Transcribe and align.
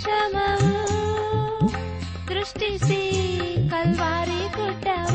ಶ್ರಮವು 0.00 0.70
ಸೃಷ್ಟಿಸಿ 2.28 3.00
ಕಲ್ವಾರಿ 3.70 4.40
ಗುಡ್ಡವ 4.56 5.14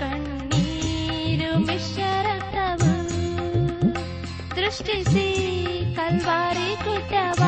ಕಣ್ಣೀರು 0.00 1.50
ಮಿಶ್ರ 1.66 2.04
ರಕ್ತವು 2.26 2.92
ಸೃಷ್ಟಿಸಿ 4.54 5.26
ಕಲ್ವಾರಿ 5.96 6.70
ಗುಡ್ಡವ 6.84 7.42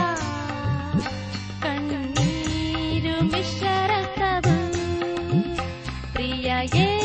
ಕಣ್ಣೀರು 1.62 3.17
ಮಿಶ್ರ 3.33 3.67
ರಕ್ತವು 3.87 4.56
ಪ್ರಿಯ 6.12 6.49
ಯೇಸು 6.75 7.02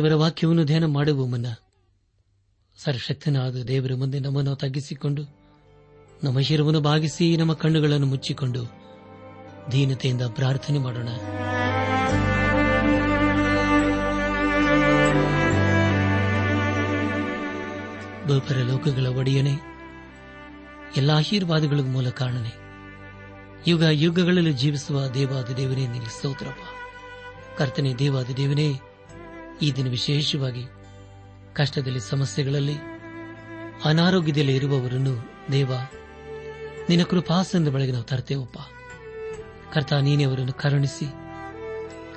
ದೇವರ 0.00 0.14
ವಾಕ್ಯವನ್ನು 0.14 0.64
ಧ್ಯಾನ 0.64 0.84
ಮಾಡುವ 0.84 1.26
ಮುನ್ನ 1.26 1.46
ಸರ್ವಶಕ್ತನಾದ 2.76 3.56
ದೇವರ 3.56 3.90
ಮುಂದೆ 3.94 4.18
ನಮ್ಮನ್ನು 4.18 4.56
ತಗ್ಗಿಸಿಕೊಂಡು 4.56 5.22
ನಮ್ಮ 6.24 6.40
ಶಿರವನ್ನು 6.40 6.80
ಭಾಗಿಸಿ 6.80 7.36
ನಮ್ಮ 7.36 7.52
ಕಣ್ಣುಗಳನ್ನು 7.52 8.06
ಮುಚ್ಚಿಕೊಂಡು 8.06 8.64
ದೀನತೆಯಿಂದ 9.72 10.22
ಪ್ರಾರ್ಥನೆ 10.22 10.78
ಮಾಡೋಣ. 10.78 11.08
ಗೋಪರ 18.28 18.56
ಲೋಕಗಳ 18.56 19.06
ಒಡೆಯನೆ, 19.06 19.54
ಎಲ್ಲ 20.96 21.10
ಆಶೀರ್ವಾದಗಳ 21.10 21.80
ಮೂಲ 21.80 22.08
ಕಾರಣನೆ, 22.08 22.52
ಯುಗ 23.70 23.82
ಯುಗಗಳಲ್ಲಿ 23.82 24.52
ಜೀವಿಸುವ 24.52 25.06
ದೇವಾದ 25.06 25.48
ದೇವನೇ 25.54 25.86
ನಿನಗೆ 25.86 26.16
ಸ್ತೋತ್ರಪ್ಪ. 26.16 26.62
ಕರ್ತನೆ 27.58 27.94
ದೇವಾದ 27.94 28.26
ದೇವನೇ 28.36 28.74
ಈ 29.62 29.72
ದಿನ 29.72 29.88
ವಿಶೇಷವಾಗಿ 29.88 30.64
ಕಷ್ಟದಲ್ಲಿ, 31.52 32.00
ಸಮಸ್ಯೆಗಳಲ್ಲಿ, 32.00 32.74
ಅನಾರೋಗ್ಯದಲ್ಲಿ 33.84 34.56
ಇರುವವರನ್ನು 34.56 35.30
ದೇವ, 35.52 35.72
ನಿನ್ನ 36.88 37.04
ಕೃಪಾಸನದ 37.04 37.68
ಬಳಿಗೆ 37.68 37.92
ನಾವು 37.92 38.04
ತರ್ತೇವಪ್ಪ. 38.04 38.58
ಕರ್ತ, 39.74 39.92
ನೀನೇ 39.92 40.24
ಅವರನ್ನು 40.24 40.52
ಕರುಣಿಸಿ, 40.52 41.04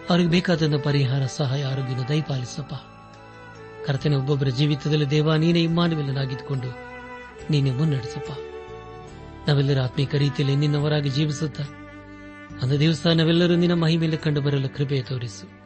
ಅವರಿಗೆ 0.09 0.29
ಬೇಕಾದಂಥ 0.29 0.83
ಪರಿಹಾರ, 0.83 1.25
ಸಹಾಯ 1.25 1.63
ಆರೋಗ್ಯನ 1.63 1.99
ದಯಪಾಲಿಸಪ್ಪ. 2.09 2.73
ಕರ್ತನೆ, 3.85 4.15
ಒಬ್ಬೊಬ್ಬರ 4.15 4.47
ಜೀವಿತದಲ್ಲಿ 4.47 5.09
ದೇವ, 5.09 5.35
ನೀನೇ 5.35 5.63
ಇಮ್ಮಾನವಿಲ್ಲನಾಗಿದ್ದುಕೊಂಡು 5.63 6.67
ನೀನೇ 7.49 7.71
ಮುನ್ನಡೆಸಪ್ಪ. 7.71 8.31
ನಾವೆಲ್ಲರ 9.49 9.81
ಆತ್ಮೀಕ 9.81 10.15
ರೀತಿಯಲ್ಲಿ 10.15 10.55
ನಿನ್ನವರಾಗಿ 10.55 11.09
ಜೀವಿಸುತ್ತ 11.09 11.61
ಒಂದು 12.63 12.79
ದಿವಸ 12.79 13.07
ನಾವೆಲ್ಲರೂ 13.07 13.55
ನಿನ್ನ 13.55 13.73
ಮಹಿಮೇಲೆ 13.73 14.17
ಕಂಡು 14.17 14.41
ಬರಲು 14.41 14.69
ಕೃಪೆ 14.69 15.01
ತೋರಿಸು. 15.01 15.62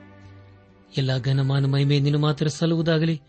ಎಲ್ಲ 0.97 1.17
ಘನಮಾನ 1.17 1.65
ಮಹಿಮೆ 1.65 1.99
ನೀನು 1.99 2.19
ಮಾತ್ರ 2.19 2.47
ಸಲ್ಲುವುದಾಗಲಿ. 2.47 3.21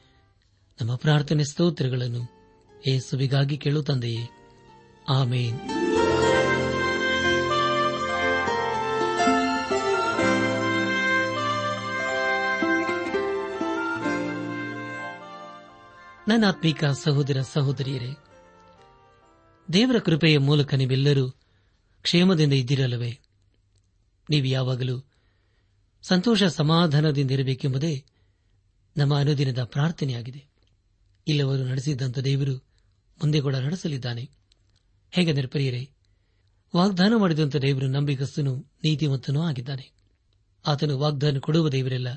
ನಮ್ಮ 0.81 0.97
ಪ್ರಾರ್ಥನೆ 0.97 1.45
ಸ್ತೋತ್ರಗಳನ್ನು 1.45 2.39
ಏಸುವಿಗಾಗಿ 2.87 3.59
ಕೇಳು 3.59 3.83
ತಂದೆಯೇ. 3.83 4.29
ಆಮೇನ್. 5.09 5.61
ನನ್ನ 16.29 16.45
ಆತ್ಮೀಕ 16.49 16.85
ಸಹೋದರ 16.85 17.41
ಸಹೋದರಿಯರೇ, 17.43 18.17
ದೇವರ 19.73 19.99
ಕೃಪೆಯ 19.99 20.39
ಮೂಲಕ 20.39 20.75
ನೀವೆಲ್ಲರೂ 20.75 21.31
ಕ್ಷೇಮದಿಂದ 22.03 22.53
ಇದ್ದಿರಲ್ಲವೇ? 22.53 23.19
ನೀವು 24.31 24.47
ಯಾವಾಗಲೂ 24.47 25.08
ಸಂತೋಷ 26.03 26.43
ಸಮಾಧಾನದಿಂದ 26.43 27.31
ಇರಬೇಕೆಂಬುದೇ 27.31 28.05
ನಮ್ಮ 28.97 29.19
ಅನುದಿನದ 29.19 29.65
ಪ್ರಾರ್ಥನೆಯಾಗಿದೆ. 29.65 30.45
ಇಲ್ಲವರು 31.29 31.65
ನಡೆಸಿದ್ದಂಥ 31.65 32.19
ದೇವರು 32.19 32.57
ಮುಂದೆ 33.19 33.41
ಕೂಡ 33.41 33.57
ನಡೆಸಲಿದ್ದಾನೆ. 33.57 34.31
ಹೇಗೆಂದರೆ 35.11 35.47
ಪ್ರಿಯರೇ, 35.47 35.91
ವಾಗ್ದಾನ 36.77 37.13
ಮಾಡಿದಂಥ 37.17 37.57
ದೇವರು 37.57 37.87
ನಂಬಿಕಸ್ತನು 37.87 38.65
ನೀತಿವಂತನೂ 38.85 39.43
ಆಗಿದ್ದಾನೆ. 39.43 39.91
ಆತನು 40.67 40.99
ವಾಗ್ದಾನ 40.99 41.39
ಕೊಡುವ 41.39 41.69
ದೇವರಲ್ಲ. 41.69 42.09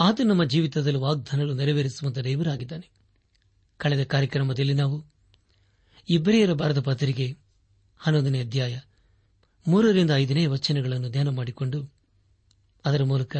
ಆತ 0.00 0.20
ನಮ್ಮ 0.24 0.44
ಜೀವಿತದಲ್ಲಿ 0.44 0.98
ವಾಗ್ದಾನಗಳು 0.98 1.54
ನೆರವೇರಿಸುವಂತಹ 1.54 2.20
ದೇವರಾಗಿದ್ದಾನೆ. 2.20 2.90
ಕಳೆದ 3.76 4.04
ಕಾರ್ಯಕ್ರಮದಲ್ಲಿ 4.04 4.72
ನಾವು 4.72 5.04
ಇಬ್ಬರಿಯರ 6.08 6.52
ಬಾರದ 6.52 6.80
ಪತ್ರಿಕೆ 6.80 7.36
ಹನ್ನೊಂದನೇ 7.98 8.40
ಅಧ್ಯಾಯ 8.40 8.80
ಮೂರರಿಂದ 9.68 10.10
ಐದನೇ 10.16 10.46
ವಚನಗಳನ್ನು 10.46 11.10
ಧ್ಯಾನ 11.10 11.28
ಮಾಡಿಕೊಂಡು 11.28 12.01
ಅದರ 12.84 13.04
ಮೂಲಕ 13.04 13.36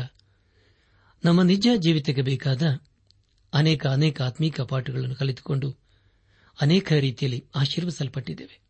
ನಮ್ಮ 1.24 1.42
ನಿಜ 1.42 1.68
ಜೀವಿತಕ್ಕೆ 1.76 2.22
ಬೇಕಾದ 2.22 2.62
ಅನೇಕ 3.54 3.86
ಅನೇಕ 3.86 4.22
ಆತ್ಮೀಕ 4.22 4.60
ಪಾಠಗಳನ್ನು 4.60 5.14
ಕಲಿತುಕೊಂಡು 5.14 5.78
ಅನೇಕ 6.60 6.92
ರೀತಿಯಲ್ಲಿ 6.92 7.44
ಆಶೀರ್ವಿಸಲ್ಪಟ್ಟಿದ್ದೇವೆ 7.54 8.62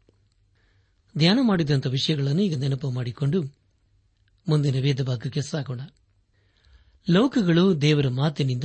ಧ್ಯಾನ 1.19 1.39
ಮಾಡಿದಂಥ 1.43 1.87
ವಿಷಯಗಳನ್ನು 1.87 2.43
ಈಗ 2.43 2.57
ನೆನಪು 2.57 2.91
ಮಾಡಿಕೊಂಡು 2.91 3.63
ಮುಂದಿನ 4.49 4.81
ವೇದ 4.81 5.03
ಭಾಗಕ್ಕೆ 5.03 5.41
ಸಾಗೋಣ. 5.41 5.81
ಲೋಕಗಳು 7.11 7.81
ದೇವರ 7.81 8.09
ಮಾತಿನಿಂದ 8.09 8.65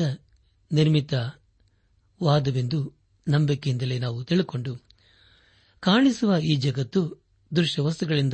ನಿರ್ಮಿತವಾದವೆಂದು 0.71 2.94
ನಂಬಿಕೆಯಿಂದಲೇ 3.27 4.00
ನಾವು 4.00 4.24
ತಿಳುಕೊಂಡು 4.24 4.88
ಕಾಣಿಸುವ 5.80 6.38
ಈ 6.38 6.56
ಜಗತ್ತು 6.56 7.27
ದೃಶ್ಯ 7.56 7.81
ವಸ್ತುಗಳಿಂದ 7.81 8.33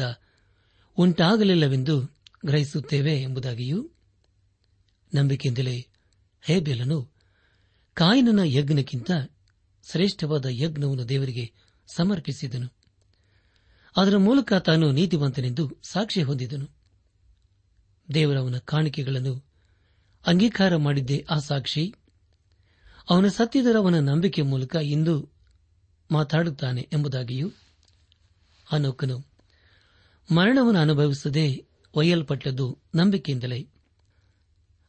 ಉಂಟಾಗಲಿಲ್ಲವೆಂದು 0.98 2.23
ಗ್ರಹಿಸುತ್ತೇವೆ 2.46 3.22
ಎಂಬುದಾಗಿಯೂ 3.22 3.90
ನಂಬಿಕೆಯಿಂದಲೇ 5.16 5.88
ಹೇಬೆಲನು 6.42 7.14
ಕಾಯಿನನ 7.94 8.40
ಯಜ್ಞಕ್ಕಿಂತ 8.44 9.12
ಶ್ರೇಷ್ಠವಾದ 9.92 10.46
ಯಜ್ಞವನ್ನು 10.46 11.10
ದೇವರಿಗೆ 11.10 11.54
ಸಮರ್ಪಿಸಿದನು. 11.88 12.74
ಅದರ 13.98 14.18
ಮೂಲಕ 14.18 14.54
ತಾನು 14.54 14.92
ನೀತಿವಂತನೆಂದು 14.92 15.78
ಸಾಕ್ಷಿ 15.84 16.24
ಹೊಂದಿದನು. 16.24 16.68
ದೇವರವನ 18.14 18.58
ಕಾಣಿಕೆಗಳನ್ನು 18.58 19.46
ಅಂಗೀಕಾರ 20.28 20.76
ಮಾಡಿದ್ದೇ 20.76 21.26
ಆ 21.30 21.40
ಸಾಕ್ಷಿ. 21.40 21.96
ಅವನ 23.10 23.28
ಸತ್ಯದರ 23.28 23.78
ಅವನ 23.78 24.00
ನಂಬಿಕೆ 24.00 24.42
ಮೂಲಕ 24.42 24.76
ಇಂದು 24.76 25.30
ಮಾತಾಡುತ್ತಾನೆ 26.12 26.90
ಎಂಬುದಾಗಿಯೂ 26.94 27.52
ಅನೋಕನು 28.72 29.26
ಮರಣವನ್ನು 30.32 30.80
ಅನುಭವಿಸದೆ 30.80 31.73
ಒಯ್ಯಲ್ಪಟ್ಟದ್ದು 31.94 32.80
ನಂಬಿಕೆಯಿಂದಲೇ. 32.96 33.68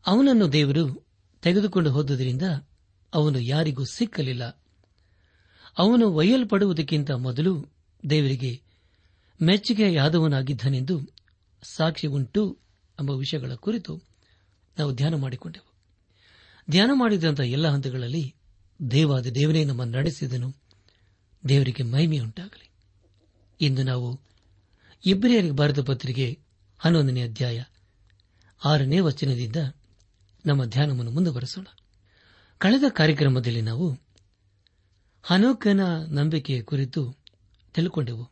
ಅವನನ್ನು 0.07 0.53
ದೇವರು 0.53 1.07
ತೆಗೆದುಕೊಂಡು 1.43 1.91
ಹೋದುದರಿಂದ 1.91 2.43
ಅವನು 3.15 3.39
ಯಾರಿಗೂ 3.39 3.85
ಸಿಕ್ಕಲಿಲ್ಲ. 3.85 4.63
ಅವನು 5.79 6.13
ಒಯ್ಯಲ್ಪಡುವುದಕ್ಕಿಂತ 6.13 7.11
ಮೊದಲು 7.11 7.67
ದೇವರಿಗೆ 8.11 8.63
ಮೆಚ್ಚುಗೆಯಾದವನಾಗಿದ್ದನೆಂದು 9.43 11.01
ಸಾಕ್ಷಿ 11.63 12.07
ಉಂಟು 12.07 12.59
ಎಂಬ 13.01 13.11
ವಿಷಯಗಳ 13.11 13.55
ಕುರಿತು 13.55 14.03
ನಾವು 14.79 14.95
ಧ್ಯಾನ 14.95 15.15
ಮಾಡಿಕೊಂಡೆವು. 15.15 15.75
ಧ್ಯಾನ 16.71 16.91
ಮಾಡಿದಂಥ 16.95 17.41
ಎಲ್ಲ 17.41 17.69
ಹಂತಗಳಲ್ಲಿ 17.69 18.35
ದೇವಾದ 18.91 19.27
ದೇವನೇ 19.27 19.65
ನಮ್ಮನ್ನು 19.65 19.99
ನಡೆಸಿದನು. 19.99 20.55
ದೇವರಿಗೆ 21.49 21.83
ಮಹಿಮೆಯುಂಟಾಗಲಿ. 21.83 22.71
ಇಂದು 23.61 23.83
ನಾವು 23.83 24.21
ಇಬ್ರಿಯರಿಗೆ 25.07 25.53
ಬರೆದ 25.53 25.83
ಪತ್ರಿಕೆ 25.83 26.44
ಹನ್ನೊಂದನೇ 26.85 27.23
ಅಧ್ಯಾಯ 27.23 27.63
ಆರನೇ 28.65 29.01
ವಚನದಿಂದ 29.01 29.57
ನಮ್ಮ 30.47 30.65
ಧ್ಯಾನವನ್ನು 30.65 31.11
ಮುಂದುವರೆಸೋಣ. 31.11 31.67
ಕಳೆದ 32.59 32.83
ಕಾರ್ಯಕ್ರಮದಲ್ಲಿ 32.89 33.61
ನಾವು 33.61 33.99
ಹನೋಕನ 35.23 35.81
ನಂಬಿಕೆಯ 36.09 36.63
ಕುರಿತು 36.63 37.17
ತಿಳ್ಕೊಂಡೆವು. 37.75 38.31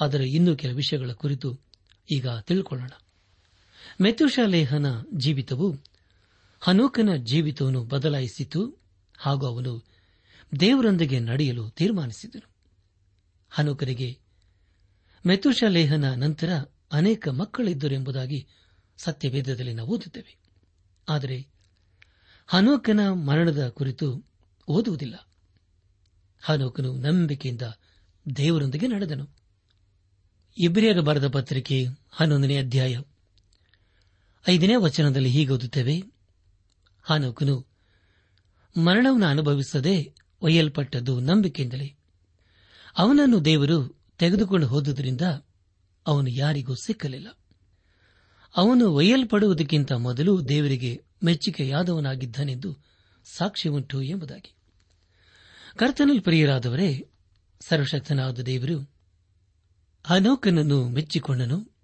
ಅದರ 0.00 0.20
ಇನ್ನೂ 0.20 0.56
ಕೆಲ 0.56 0.72
ವಿಷಯಗಳ 0.72 1.12
ಕುರಿತು 1.12 1.60
ಈಗ 2.12 2.28
ತಿಳ್ಕೊಳ್ಳೋಣ. 2.28 2.90
ಮೆತುಶಾಲೇಹನ 4.00 4.86
ಜೀವಿತವು 5.14 5.76
ಹನೋಕನ 6.60 7.08
ಜೀವಿತವನ್ನು 7.16 7.84
ಬದಲಾಯಿಸಿತು 7.84 8.80
ಹಾಗೂ 9.18 9.46
ಅವನು 9.46 9.84
ದೇವರೊಂದಿಗೆ 10.60 11.18
ನಡೆಯಲು 11.18 11.70
ತೀರ್ಮಾನಿಸಿದನು. 11.70 12.50
ಹನೋಕನಿಗೆ 13.50 14.18
ಮೆತುಶಾಲೇಹನ 15.26 16.14
ನಂತರ 16.14 16.71
ಅನೇಕ 16.92 17.28
ಮಕ್ಕಳಿದ್ದರು 17.28 17.94
ಎಂಬುದಾಗಿ 17.94 18.48
ಸತ್ಯವೇದದಲ್ಲಿ 18.96 19.74
ನಾವು 19.74 19.88
ಓದುತ್ತೇವೆ. 19.88 20.36
ಆದರೆ 21.08 21.46
ಹನೋಕನ 22.46 23.10
ಮರಣದ 23.10 23.68
ಕುರಿತು 23.68 24.24
ಓದುವುದಿಲ್ಲ. 24.68 25.28
ಹನೋಕನು 26.42 26.92
ನಂಬಿಕೆಯಿಂದ 26.92 27.62
ದೇವರೊಂದಿಗೆ 28.36 28.86
ನಡೆದನು. 28.86 29.28
ಇಬ್ರಿಯರ 30.58 31.00
ಬರೆದ 31.00 31.28
ಪತ್ರಿಕೆ 31.28 31.86
ಹನ್ನೊಂದನೇ 32.10 32.58
ಅಧ್ಯಾಯ 32.58 33.00
ಐದನೇ 34.48 34.74
ವಚನದಲ್ಲಿ 34.76 35.28
ಹೀಗೆ 35.28 35.52
ಓದುತ್ತೇವೆ. 35.52 36.02
ಹನೋಕನು, 37.02 37.66
ಮರಣವನ್ನು 38.76 39.26
ಅನುಭವಿಸದೆ 39.26 40.14
ಒಯ್ಯಲ್ಪಟ್ಟದ್ದು 40.42 41.20
ನಂಬಿಕೆಯಿಂದಲೇ. 41.20 41.96
ಅವನನ್ನು 42.98 43.44
ದೇವರು 43.44 44.02
ತೆಗೆದುಕೊಂಡು 44.18 44.66
ಹೋದುದರಿಂದ 44.66 45.20
ಅವನು 46.06 46.30
ಯಾರಿಗೂ 46.30 46.74
ಸಿಕ್ಕಲಿಲ್ಲ. 46.74 47.28
ಅವನು 48.56 48.94
ಒಯ್ಯಲ್ಪಡುವುದಕ್ಕಿಂತ 48.94 49.92
ಮೊದಲು 49.92 50.48
ದೇವರಿಗೆ 50.48 51.04
ಮೆಚ್ಚುಗೆಯಾದವನಾಗಿದ್ದನೆಂದು 51.24 52.76
ಸಾಕ್ಷಿ 53.24 53.68
ಉಂಟು 53.68 54.02
ಎಂಬುದಾಗಿ. 54.02 54.54
ಕರ್ತನಲ್ಲಿ 55.76 56.20
ಪ್ರಿಯರಾದವರೇ, 56.20 57.08
ಸರ್ವಶಕ್ತನಾದ 57.60 58.38
ದೇವರು 58.38 58.92
ಹನೋಕನನ್ನು 60.06 60.88
ಮೆಚ್ಚಿಕೊಂಡನು. 60.88 61.76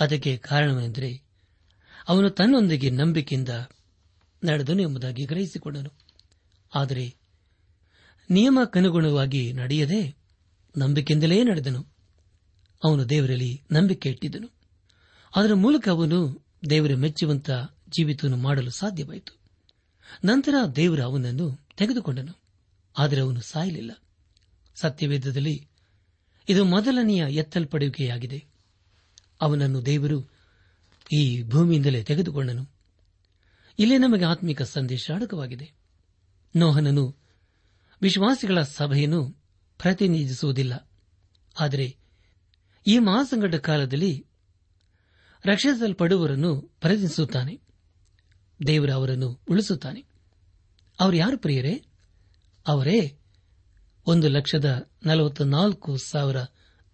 ಅದಕ್ಕೆ 0.00 0.36
ಕಾರಣವೆಂದರೆ 0.36 1.22
ಅವನು 2.08 2.30
ತನ್ನೊಂದಿಗೆ 2.30 2.90
ನಂಬಿಕೆಯಿಂದ 2.90 3.48
ನಡೆದನು 4.44 4.82
ಎಂಬುದಾಗಿ 4.82 5.24
ಗ್ರಹಿಸಿಕೊಂಡನು. 5.24 5.98
ಆದರೆ 6.74 7.14
ನಿಯಮಕ್ಕನುಗುಣವಾಗಿ 8.30 9.52
ನಡೆಯದೆ 9.52 10.16
ನಂಬಿಕೆಯಿಂದಲೇ 10.76 11.44
ನಡೆದನು. 11.44 11.91
ಅವನು 12.84 13.08
ದೇವರಲ್ಲಿ 13.08 13.62
ನಂಬಿಕೆ 13.72 14.10
ಇಟ್ಟಿದ್ದನು. 14.10 14.48
ಅದರ 15.36 15.54
ಮೂಲಕ 15.54 15.88
ಅವನು 15.88 16.46
ದೇವರ 16.70 16.94
ಮೆಚ್ಚುವಂತ 16.94 17.50
ಜೀವಿತವನ್ನು 17.88 18.36
ಮಾಡಲು 18.36 18.70
ಸಾಧ್ಯವಾಯಿತು. 18.70 19.38
ನಂತರ 20.24 20.54
ದೇವರು 20.76 21.02
ಅವನನ್ನು 21.02 21.66
ತೆಗೆದುಕೊಂಡನು. 21.76 22.40
ಆದರೆ 22.98 23.20
ಅವನು 23.20 23.40
ಸಾಯಲಿಲ್ಲ. 23.40 23.90
ಸತ್ಯವೇದದಲ್ಲಿ 24.74 25.68
ಇದು 26.48 26.64
ಮೊದಲನೆಯ 26.64 27.24
ಎತ್ತಲ್ಪಡುವಿಕೆಯಾಗಿದೆ 27.30 28.44
ಅವನನ್ನು 29.40 29.86
ದೇವರು 29.86 30.30
ಈ 31.12 31.42
ಭೂಮಿಯಿಂದಲೇ 31.42 32.02
ತೆಗೆದುಕೊಂಡನು. 32.02 32.66
ಇಲ್ಲೇ 33.78 33.98
ನಮಗೆ 33.98 34.24
ಆತ್ಮಿಕ 34.24 34.62
ಸಂದೇಶ 34.62 35.10
ಅಡಕವಾಗಿದೆ. 35.10 35.72
ನೋಹನನು 36.56 37.16
ವಿಶ್ವಾಸಿಗಳ 38.02 38.62
ಸಭೆಯನ್ನು 38.62 39.30
ಪ್ರತಿನಿಧಿಸುವುದಿಲ್ಲ. 39.78 40.90
ಆದರೆ 41.60 42.01
ಈ 42.86 42.98
ಮಹಾಸಂಕಟ 42.98 43.54
ಕಾಲದಲ್ಲಿ 43.54 44.26
ರಕ್ಷಿಸಲ್ಪಡುವರನ್ನು 45.44 46.60
ಪ್ರಯತ್ನಿಸುತ್ತಾನೆ 46.60 47.60
ದೇವರ 48.66 48.90
ಅವರನ್ನು 48.90 49.40
ಉಳಿಸುತ್ತಾನೆ. 49.50 50.04
ಅವರು 51.00 51.16
ಯಾರು 51.16 51.38
ಪ್ರಿಯರೇ? 51.38 51.84
ಅವರೇ 52.66 53.18
ಒಂದು 54.06 54.28
ಲಕ್ಷದ 54.28 54.90
ನಲವತ್ತ 55.06 55.42
ನಾಲ್ಕು 55.42 55.96
ಸಾವಿರ 55.96 56.36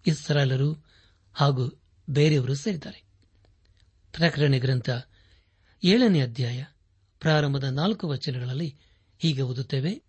ಇಸ್ರಾಲರು 0.07 0.85
ಹಾಗೂ 1.33 1.81
ಬೇರೆಯವರು 2.09 2.55
ಸೇರಿದ್ದಾರೆ. 2.55 3.03
ಪ್ರಕರಣ 4.13 4.53
ಗ್ರಂಥ 4.57 4.89
ಏಳನೇ 5.83 6.21
ಅಧ್ಯಾಯ 6.21 6.65
ಪ್ರಾರಂಭದ 7.19 7.63
ನಾಲ್ಕು 7.63 8.07
ವಚನಗಳಲ್ಲಿ 8.07 8.77
ಹೀಗೆ 9.19 9.41
ಓದುತ್ತೇವೆ. 9.41 10.03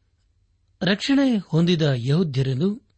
ರಕ್ಷಣೆ 0.83 1.37
ಹೊಂದಿದ 1.37 1.83
ಯಹೋದ್ಯರನ್ನು 1.97 2.89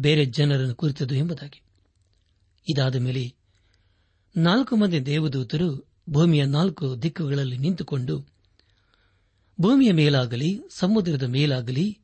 ಬೇರೆ 0.00 0.24
ಜನರನ್ನು 0.24 0.74
ಕುರಿತದು 0.74 1.14
ಎಂಬುದಾಗಿ. 1.14 1.62
ಇದಾದ 2.68 2.96
ಮೇಲೆ 2.96 3.34
ನಾಲ್ಕು 4.36 4.76
ಮಂದಿ 4.76 5.06
ದೇವದೂತರು 5.06 5.92
ಭೂಮಿಯ 6.10 6.44
ನಾಲ್ಕು 6.44 7.02
ದಿಕ್ಕುಗಳಲ್ಲಿ 7.02 7.58
ನಿಂತುಕೊಂಡು, 7.58 8.28
ಭೂಮಿಯ 9.60 9.92
ಮೇಲಾಗಲಿ, 9.92 10.60
ಸಮುದ್ರದ 10.70 11.22
ಮೇಲಾಗಲಿ, 11.22 11.98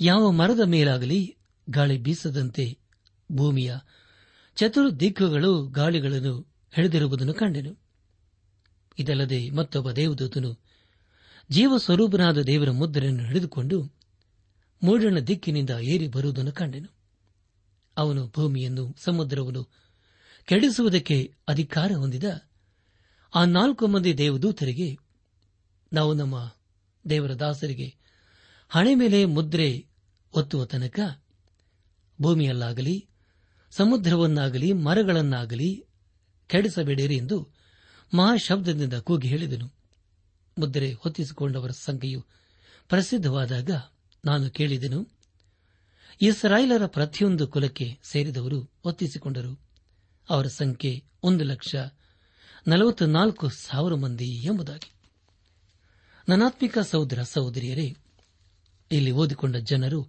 ಯಾವ 0.00 0.30
ಮರದ 0.30 0.60
ಮೇಲಾಗಲಿ 0.66 1.36
ಗಾಳಿ 1.70 1.98
ಬೀಸದಂತೆ 1.98 2.78
ಭೂಮಿಯ 3.32 3.74
ಚತುರ್ 4.56 5.00
ದಿಕ್ಕುಗಳು 5.00 5.68
ಗಾಳಿಗಳನ್ನು 5.68 6.40
ಹಿಡಿದಿರುವುದನ್ನು 6.74 7.34
ಕಂಡೆನು. 7.34 7.78
ಇದಲ್ಲದೆ 8.98 9.50
ಮತ್ತೊಬ್ಬ 9.50 9.90
ದೇವದೂತನು 9.90 10.60
ಜೀವ 11.50 11.76
ಸ್ವರೂಪನಾದ 11.76 12.38
ದೇವರ 12.38 12.70
ಮುದ್ರೆಯನ್ನು 12.70 13.24
ಹಿಡಿದುಕೊಂಡು 13.24 13.82
ಮೂಡಣ 14.82 15.18
ದಿಕ್ಕಿನಿಂದ 15.18 15.70
ಏರಿ 15.70 16.08
ಬರುವುದನ್ನು 16.08 16.52
ಕಂಡೆನು. 16.52 17.01
ಅವನು 17.96 18.28
ಭೂಮಿಯನ್ನು, 18.28 18.96
ಸಮುದ್ರವನ್ನು 19.04 19.68
ಕೆಡಿಸುವುದಕ್ಕೆ 20.44 21.34
ಅಧಿಕಾರ 21.48 21.92
ಹೊಂದಿದ 21.92 22.24
ಆ 23.34 23.44
ನಾಲ್ಕು 23.44 23.86
ಮಂದಿ 23.86 24.18
ದೇವದೂತರಿಗೆ, 24.18 24.96
ನಾವು 25.92 26.14
ನಮ್ಮ 26.14 26.56
ದೇವರ 27.10 27.32
ದಾಸರಿಗೆ 27.34 27.94
ಹಣೆ 28.68 28.94
ಮೇಲೆ 28.94 29.24
ಮುದ್ರೆ 29.24 29.86
ಒತ್ತುವ 30.34 30.64
ತನಕ 30.64 31.00
ಭೂಮಿಯಲ್ಲಾಗಲಿ, 32.22 33.08
ಸಮುದ್ರವನ್ನಾಗಲಿ, 33.70 34.72
ಮರಗಳನ್ನಾಗಲಿ 34.72 35.86
ಕೆಡಿಸಬೇಡಿರಿ 36.46 37.16
ಎಂದು 37.16 37.48
ಮಹಾಶಬ್ದದಿಂದ 38.14 38.94
ಕೂಗಿ 38.94 39.28
ಹೇಳಿದನು. 39.28 39.66
ಮುದ್ರೆ 40.58 40.92
ಹೊತ್ತಿಸಿಕೊಂಡವರ 40.92 41.70
ಸಂಖ್ಯೆಯು 41.70 42.20
ಪ್ರಸಿದ್ಧವಾದಾಗ 42.88 43.70
ನಾನು 44.24 44.50
ಕೇಳಿದೆನು 44.50 45.08
ಇಸ್ರಾಯೇಲರ 46.22 46.86
ಪ್ರತಿಯೊಂದು 46.86 47.48
ಕುಲಕ್ಕೆ 47.48 47.98
ಸೇರಿದವರು 48.02 48.70
ಒತ್ತಿಸಿಕೊಂಡರು. 48.84 49.60
ಅವರ 50.30 50.46
ಸಂಖ್ಯೆ 50.46 51.04
ಒಂದು 51.22 51.44
ಲಕ್ಷ 51.44 51.76
ನಲವತ್ನಾಲ್ಕು 52.66 53.48
ಸಾವಿರ 53.48 53.94
ಮಂದಿ 53.94 54.24
ಎಂಬುದಾಗಿ. 54.24 54.92
ನನಾತ್ಮಿಕ 56.28 56.78
ಸಹೋದರ 56.78 57.22
ಸಹೋದರಿಯರೇ, 57.22 57.96
ಇಲ್ಲಿ 58.92 59.10
ಓದಿಕೊಂಡ 59.10 59.56
ಜನರು 59.56 60.08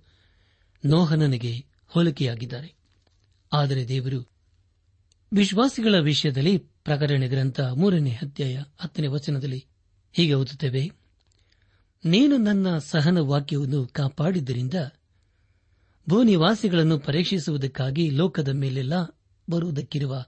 ನೋಹನನಿಗೆ 0.85 1.65
ಹೋಲಿಕೆಯಾಗಿದ್ದಾರೆ. 1.87 2.73
ಆದರೆ 3.53 3.87
ದೇವರು 3.87 4.29
ವಿಶ್ವಾಸಿಗಳ 5.33 5.95
ವಿಷಯದಲ್ಲಿ 5.99 6.57
ಪ್ರಕರಣ 6.57 7.23
ಗ್ರಂಥ 7.27 7.59
ಮೂರನೇ 7.61 8.11
ಅಧ್ಯಾಯ 8.11 8.63
ಹತ್ತನೇ 8.79 9.07
ವಚನದಲ್ಲಿ 9.07 9.65
ಹೀಗೆ 10.13 10.33
ಓದುತ್ತೇವೆ, 10.33 10.91
ನೀನು 12.05 12.37
ನನ್ನ 12.37 12.77
ಸಹನ 12.77 13.17
ವಾಕ್ಯವನ್ನು 13.17 13.87
ಕಾಪಾಡಿದ್ದರಿಂದ 13.87 14.73
ಭೂನಿವಾಸಿಗಳನ್ನು 16.09 16.99
ಪರೀಕ್ಷಿಸುವುದಕ್ಕಾಗಿ 16.99 18.09
ಲೋಕದ 18.09 18.47
ಮೇಲೆಲ್ಲ 18.47 18.93
ಬರುವುದಕ್ಕಿರುವ 19.49 20.25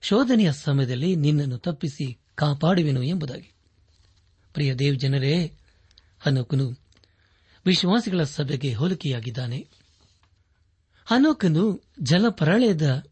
ಶೋಧನೆಯ 0.00 0.52
ಸಮಯದಲ್ಲಿ 0.52 1.16
ನಿನ್ನನ್ನು 1.16 1.58
ತಪ್ಪಿಸಿ 1.58 2.18
ಕಾಪಾಡುವೆನು 2.34 3.02
ಎಂಬುದಾಗಿ. 3.02 3.52
ಪ್ರಿಯ 4.52 4.74
ದೇವ್ 4.74 4.98
ಜನರೇ, 4.98 5.58
ಹನೋಕನು 6.20 6.76
ವಿಶ್ವಾಸಿಗಳ 7.66 8.22
ಸಭೆಗೆ 8.22 8.72
ಹೋಲಿಕೆಯಾಗಿದ್ದಾನೆ. 8.72 9.68
ಹನೋಕನು 11.04 11.84
ಜಲಪ್ರಳಯದ 12.02 13.02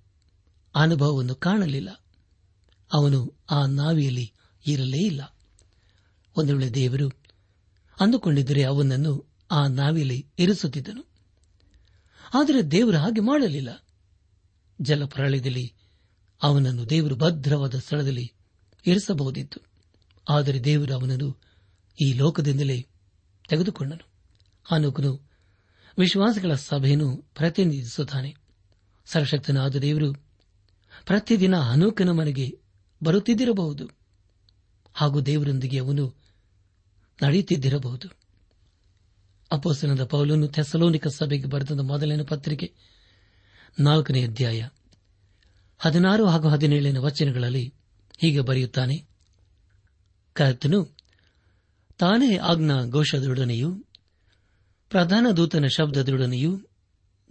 ಅನುಭವವನ್ನು 0.74 1.34
ಕಾಣಲಿಲ್ಲ. 1.34 2.04
ಅವನು 2.92 3.34
ಆ 3.50 3.66
ನಾವಿಯಲ್ಲಿ 3.66 4.32
ಇರಲೇ 4.66 5.06
ಇಲ್ಲ. 5.06 5.36
ಒಂದು 6.36 6.56
ವೇಳೆ 6.56 6.74
ದೇವರು 6.74 7.08
ಅಂದುಕೊಂಡಿದ್ದರೆ 8.00 8.62
ಅವನನ್ನು 8.62 9.32
ಆ 9.50 9.66
ನಾವಿಯಲ್ಲಿ 9.66 10.28
ಇರಿಸುತ್ತಿದ್ದನು. 10.38 11.07
ಆದರೆ 12.34 12.62
ದೇವರು 12.62 12.96
ಹಾಗೆ 12.96 13.20
ಮಾಡಲಿಲ್ಲ. 13.20 13.84
ಜಲಪ್ರಳಯದಲ್ಲಿ 14.80 15.74
ಅವನನ್ನು 16.42 16.90
ದೇವರು 16.90 17.16
ಭದ್ರವಾದ 17.16 17.74
ಸ್ಥಳದಲ್ಲಿ 17.74 18.32
ಇರಿಸಬಹುದಿತ್ತು. 18.86 19.60
ಆದರೆ 20.28 20.64
ದೇವರು 20.64 20.94
ಅವನನ್ನು 20.94 21.40
ಈ 22.02 22.12
ಲೋಕದಿಂದಲೇ 22.12 22.86
ತೆಗೆದುಕೊಂಡನು. 23.48 24.08
ಅನುಕನು 24.70 25.30
ವಿಶ್ವಾಸಗಳ 25.98 26.54
ಸಭೆಯನ್ನು 26.54 27.16
ಪ್ರತಿನಿಧಿಸುತ್ತಾನೆ. 27.16 28.36
ಸರ್ವಶಕ್ತನಾದ 29.06 29.76
ದೇವರು 29.76 30.12
ಪ್ರತಿದಿನ 31.06 31.56
ಅನೂಕನ 31.56 32.10
ಮನೆಗೆ 32.10 32.60
ಬರುತ್ತಿದ್ದಿರಬಹುದು 33.02 33.90
ಹಾಗೂ 34.92 35.20
ದೇವರೊಂದಿಗೆ 35.20 35.78
ಅವನು 35.78 36.14
ನಡೆಯುತ್ತಿದ್ದಿರಬಹುದು. 37.22 38.27
ಅಪೋಸನದ 39.52 40.04
ಪೌಲನ್ನು 40.04 40.48
ಥೆಸಲೋನಿಕ 40.48 41.08
ಸಭೆಗೆ 41.08 41.46
ಬರೆದ 41.46 41.80
ಮೊದಲನೇ 41.80 42.24
ಪತ್ರಿಕೆ, 42.24 42.72
ನಾಲ್ಕನೇ 43.80 44.24
ಅಧ್ಯಾಯ, 44.24 44.68
ಹದಿನಾರು 45.78 46.26
ಹಾಗೂ 46.26 46.48
ಹದಿನೇಳನೇ 46.48 46.98
ವಚನಗಳಲ್ಲಿ 46.98 47.74
ಹೀಗೆ 48.18 48.40
ಬರೆಯುತ್ತಾನೆ. 48.40 49.08
ಕರ್ತನು 50.32 50.96
ತಾನೇ 51.98 52.36
ಆಜ್ಞಾ 52.36 52.84
ಘೋಷದೊಡನೆಯೂ 52.84 53.84
ಪ್ರಧಾನ 54.88 55.26
ದೂತನ 55.36 55.66
ಶಬ್ದದೊಡನೆಯೂ, 55.66 56.60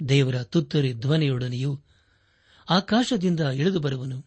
ದೇವರ 0.09 0.43
ತುತ್ತರಿ 0.43 0.93
ಧ್ವನಿಯೊಡನೆಯೂ 0.93 1.81
ಆಕಾಶದಿಂದ 2.69 3.39
ಇಳಿದು 3.39 3.79
ಬರುವನು. 3.79 4.25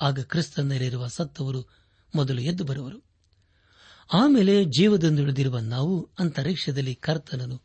ಆಗ 0.00 0.20
ಕ್ರಿಸ್ತನಲ್ಲಿರುವ 0.20 1.06
ಸತ್ತವರು 1.06 1.66
ಮೊದಲು 2.14 2.40
ಎದ್ದು 2.40 2.64
ಬರುವರು. 2.64 3.07
ಆಮೇಲೆ 4.12 4.64
ಜೀವದಿಂದುಳಿದಿರುವ 4.64 5.58
ನಾವು 5.58 6.10
ಅಂತರಿಕ್ಷದಲ್ಲಿ 6.18 6.94
ಕರ್ತನನ್ನು 6.94 7.62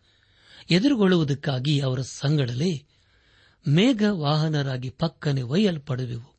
ಎದುರುಗೊಳ್ಳುವುದಕ್ಕಾಗಿ 0.69 1.79
ಅವರ 1.79 2.01
ಸಂಗಡಲೇ 2.01 2.85
ಮೇಘ 3.67 4.03
ವಾಹನರಾಗಿ 4.09 4.89
ಪಕ್ಕನೆ 4.89 5.41
ಒಯ್ಯಲ್ಪಡುವೆವು. 5.41 6.35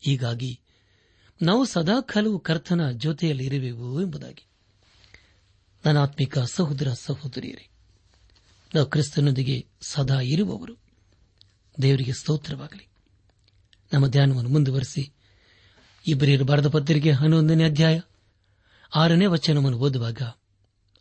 ಹೀಗಾಗಿ 0.00 0.60
ನಾವು 1.42 1.64
ಸದಾಕಾಲವು 1.64 2.40
ಕರ್ತನ 2.40 2.90
ಜೊತೆಯಲ್ಲಿರುವೆವು 2.90 4.02
ಎಂಬುದಾಗಿ. 4.02 4.46
ನನಾತ್ಮಿಕ 5.86 6.38
ಸಹೋದರ 6.38 6.88
ಸಹೋದರಿಯರೇ, 6.92 7.68
ನಾವು 8.74 8.86
ಕ್ರಿಸ್ತನೊಂದಿಗೆ 8.86 9.66
ಸದಾ 9.80 10.20
ಇರುವವರು. 10.20 10.76
ದೇವರಿಗೆ 11.82 12.12
ಸ್ತೋತ್ರವಾಗಲಿ. 12.12 12.88
ನಮ್ಮ 13.92 14.06
ಧ್ಯಾನವನ್ನು 14.06 14.50
ಮುಂದುವರೆಸಿ 14.50 15.12
ಇಬ್ಬರಿಯರು 16.06 16.44
ಬರೆದ 16.44 16.68
ಪತ್ರಿಕೆ 16.68 17.10
ಹನ್ನೊಂದನೇ 17.10 17.64
ಅಧ್ಯಾಯ 17.64 18.00
ಆರನೇ 18.94 19.26
ವಚನವನ್ನು 19.26 19.78
ಓದುವಾಗ, 19.78 20.22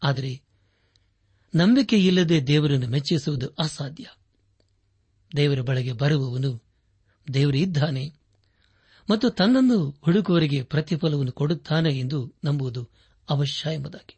ಆದರೆ 0.03 0.41
ನಂಬಿಕೆ 1.55 1.97
ಇಲ್ಲದೆ 1.97 2.47
ದೇವರನ್ನು 2.47 2.87
ಮೆಚ್ಚಿಸುವುದು 2.87 3.47
ಅಸಾಧ್ಯ. 3.59 4.05
ದೇವರ 5.35 5.61
ಬಳಗೆ 5.61 5.93
ಬರುವವನು 5.93 6.63
ದೇವರು 7.33 7.57
ಇದ್ದಾನೆ 7.57 8.13
ಮತ್ತು 9.09 9.29
ತನ್ನನ್ನು 9.29 9.89
ಹುಡುಕುವರಿಗೆ 10.01 10.63
ಪ್ರತಿಫಲವನ್ನು 10.63 11.31
ಕೊಡುತ್ತಾನೆ 11.31 11.99
ಎಂದು 11.99 12.33
ನಂಬುವುದು 12.43 12.89
ಅವಶ್ಯ 13.29 13.73
ಎಂಬುದಾಗಿ. 13.73 14.17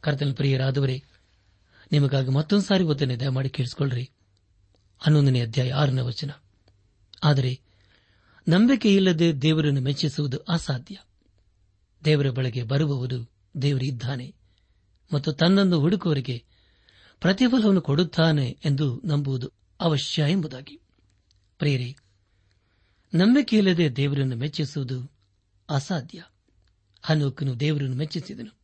ಕರ್ತನ 0.00 0.32
ಪ್ರಿಯರಾದವರೇ, 0.32 1.02
ನಿಮಗಾಗಿ 1.92 2.28
ಮತ್ತೊಂದು 2.28 2.64
ಸಾರಿ 2.64 2.84
ಓದನೆ 2.84 3.16
ದಯಮಾಡಿ 3.16 3.48
ಕೇಳಿಸಿಕೊಳ್ಳ್ರಿ. 3.48 4.10
ಹನ್ನೊಂದನೇ 4.98 5.40
ಅಧ್ಯಾಯ 5.40 5.72
ಆರನೇ 5.72 6.00
ವಚನ. 6.00 6.30
ಆದರೆ 7.24 7.60
ನಂಬಿಕೆ 8.48 8.94
ಇಲ್ಲದೆ 8.94 9.32
ದೇವರನ್ನು 9.32 9.80
ಮೆಚ್ಚಿಸುವುದು 9.80 10.38
ಅಸಾಧ್ಯ. 10.38 10.96
ದೇವರ 12.06 12.30
ಬಳಿಗೆ 12.30 12.62
ಬರುವವರು 12.62 13.30
ದೇವರಿದ್ದಾನೆ 13.62 14.34
ಮತ್ತು 15.14 15.32
ತನ್ನನ್ನು 15.32 15.80
ಹುಡುಕುವವರಿಗೆ 15.80 16.44
ಪ್ರತಿಫಲವನ್ನು 17.20 17.80
ಕೊಡುತ್ತಾನೆ 17.80 18.58
ಎಂದು 18.64 19.02
ನಂಬುವುದು 19.04 19.52
ಅವಶ್ಯ 19.80 20.24
ಎಂಬುದಾಗಿ. 20.28 20.80
ಪ್ರೇರಿ 21.58 21.96
ನಂಬಿಕೆಯಿಲ್ಲದೆ 23.14 23.96
ದೇವರನ್ನು 23.96 24.36
ಮೆಚ್ಚಿಸುವುದು 24.36 25.12
ಅಸಾಧ್ಯ. 25.70 26.24
ಹನೋಕನು 27.02 27.60
ದೇವರನ್ನು 27.60 27.96
ಮೆಚ್ಚಿಸಿದನು. 27.96 28.58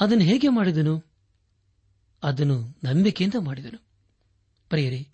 ಅದನ್ನು 0.00 0.24
ಹೇಗೆ 0.24 0.48
ಮಾಡಿದನು? 0.48 1.04
ಅದನ್ನು 2.22 2.78
ನಂಬಿಕೆಯಿಂದ 2.84 3.34
ಮಾಡಿದನು. 3.38 3.82
ಪ್ರೇರಿ 4.68 5.08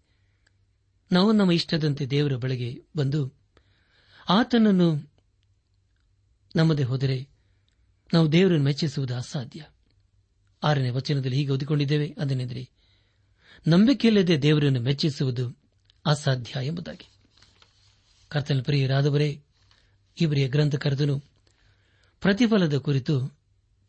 ನಾವು 1.13 1.33
ನಮ್ಮ 1.33 1.53
ಇಷ್ಟದಂತೆ 1.53 2.07
ದೇವರ 2.07 2.37
ಬಳಿಗೆ 2.37 2.83
ಬಂದು 2.97 3.33
ಆತನನ್ನು 4.29 5.12
ನಮ್ಮದೇ 6.57 6.83
ಹೋದರೆ 6.83 7.29
ನಾವು 8.15 8.33
ದೇವರನ್ನು 8.33 8.65
ಮೆಚ್ಚಿಸುವುದು 8.65 9.17
ಅಸಾಧ್ಯ. 9.17 9.65
ಆರನೇ 10.63 10.91
ವಚನದಲ್ಲಿ 10.91 11.37
ಹೀಗೆ 11.37 11.51
ಓದಿಕೊಂಡಿದ್ದೇವೆ, 11.51 12.15
ಅದನ್ನೆಂದರೆ 12.21 12.71
ನಂಬಿಕೆಯಲ್ಲದೆ 13.69 14.43
ದೇವರನ್ನು 14.43 14.81
ಮೆಚ್ಚಿಸುವುದು 14.81 15.59
ಅಸಾಧ್ಯ 16.07 16.67
ಎಂಬುದಾಗಿ. 16.67 17.09
ಕರ್ತನ 18.29 18.61
ಪ್ರಿಯರಾದವರೇ 18.61 19.43
ಇವರಿಯ 20.21 20.49
ಗ್ರಂಥಕರ್ತನು 20.49 21.19
ಪ್ರತಿಫಲದ 22.21 22.77
ಕುರಿತು 22.77 23.39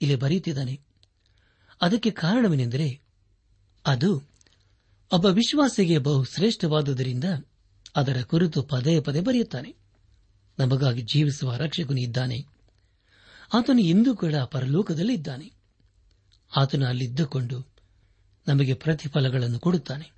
ಇಲ್ಲಿ 0.02 0.16
ಬರೆಯುತ್ತಿದ್ದಾನೆ. 0.16 0.80
ಅದಕ್ಕೆ 1.82 2.12
ಕಾರಣವೇನೆಂದರೆ 2.12 3.02
ಅದು 3.86 4.30
ಒಬ್ಬ 5.12 5.26
ವಿಶ್ವಾಸಿಗೆ 5.26 5.98
ಬಹು 5.98 6.24
ಶ್ರೇಷ್ಠವಾದುದರಿಂದ 6.24 7.24
ಅದರ 7.96 8.22
ಕುರಿತು 8.22 8.64
ಪದೇ 8.64 9.00
ಪದೇ 9.00 9.22
ಬರೆಯುತ್ತಾನೆ. 9.22 9.76
ನಮಗಾಗಿ 10.60 11.02
ಜೀವಿಸುವ 11.02 11.56
ರಕ್ಷಕನು 11.56 12.02
ಇದ್ದಾನೆ. 12.02 12.53
ಆತನು 13.54 13.82
ಇಂದು 13.82 14.16
ಕೂಡ 14.16 14.36
ಪರಲೋಕದಲ್ಲಿದ್ದಾನೆ. 14.36 15.52
ಆತನು 16.58 16.86
ಅಲ್ಲಿದ್ದುಕೊಂಡು 16.86 17.68
ನಮಗೆ 18.48 18.74
ಪ್ರತಿಫಲಗಳನ್ನು 18.74 19.60
ಕೊಡುತ್ತಾನೆ. 19.60 20.12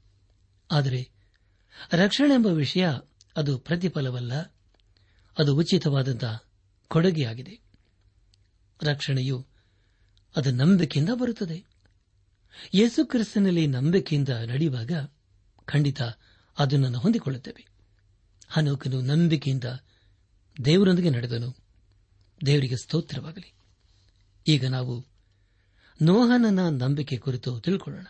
ಆದರೆ 0.71 1.09
ರಕ್ಷಣೆ 1.91 2.33
ಎಂಬ 2.33 2.47
ವಿಷಯ 2.47 2.89
ಅದು 3.35 3.57
ಪ್ರತಿಫಲವಲ್ಲ, 3.57 4.33
ಅದು 5.37 5.55
ಉಚಿತವಾದಂತಹ 5.55 6.43
ಕೊಡುಗೆಯಾಗಿದೆ. 6.87 7.59
ರಕ್ಷಣೆಯು 8.83 9.47
ಅದು 10.35 10.51
ನಂಬಿಕೆಯಿಂದ 10.51 11.09
ಬರುತ್ತದೆ. 11.09 11.65
ಯೇಸು 12.73 13.05
ಕ್ರಿಸ್ತನಲ್ಲಿ 13.05 13.67
ನಂಬಿಕೆಯಿಂದ 13.67 14.29
ನಡೆಯುವಾಗ 14.29 14.91
ಖಂಡಿತ 15.65 16.01
ಅದನ್ನು 16.57 16.99
ಹೊಂದಿಕೊಳ್ಳುತ್ತೇವೆ 16.99 17.67
ಹನೋಕನು 18.47 19.01
ನಂಬಿಕೆಯಿಂದ 19.01 19.63
ದೇವರೊಂದಿಗೆ 20.65 21.09
ನಡೆದನು. 21.09 21.64
ದೇವರಿಗೆ 22.41 22.75
ಸ್ತೋತ್ರವಾಗಲಿ. 22.75 23.49
ಈಗ 24.47 24.65
ನಾವು 24.65 25.07
ನೋಹನನ 26.01 26.67
ನಂಬಿಕೆ 26.67 27.17
ಕುರಿತು 27.17 27.59
ತಿಳ್ಕೊಳ್ಳೋಣ. 27.59 28.05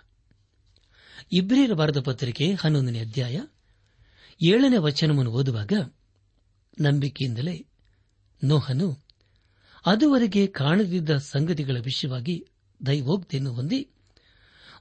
ಇಬ್ರಿಯರ 1.31 1.73
ಬಾರದ 1.73 2.01
ಪತ್ರಿಕೆ 2.01 2.53
ಹನ್ನೊಂದನೇ 2.53 2.99
ಅಧ್ಯಾಯ 2.99 3.41
ಏಳನೇ 4.41 4.77
ವಚನವನ್ನು 4.77 5.31
ಓದುವಾಗ 5.31 5.73
ನಂಬಿಕೆಯಿಂದಲೇ 6.81 7.65
ನೋಹನು 8.43 8.87
ಅದುವರೆಗೆ 9.85 10.47
ಕಾಣದಿದ್ದ 10.47 11.09
ಸಂಗತಿಗಳ 11.09 11.77
ವಿಷಯವಾಗಿ 11.79 12.45
ದೈವೋಕ್ತಿಯನ್ನು 12.87 13.53
ಹೊಂದಿ 13.53 13.79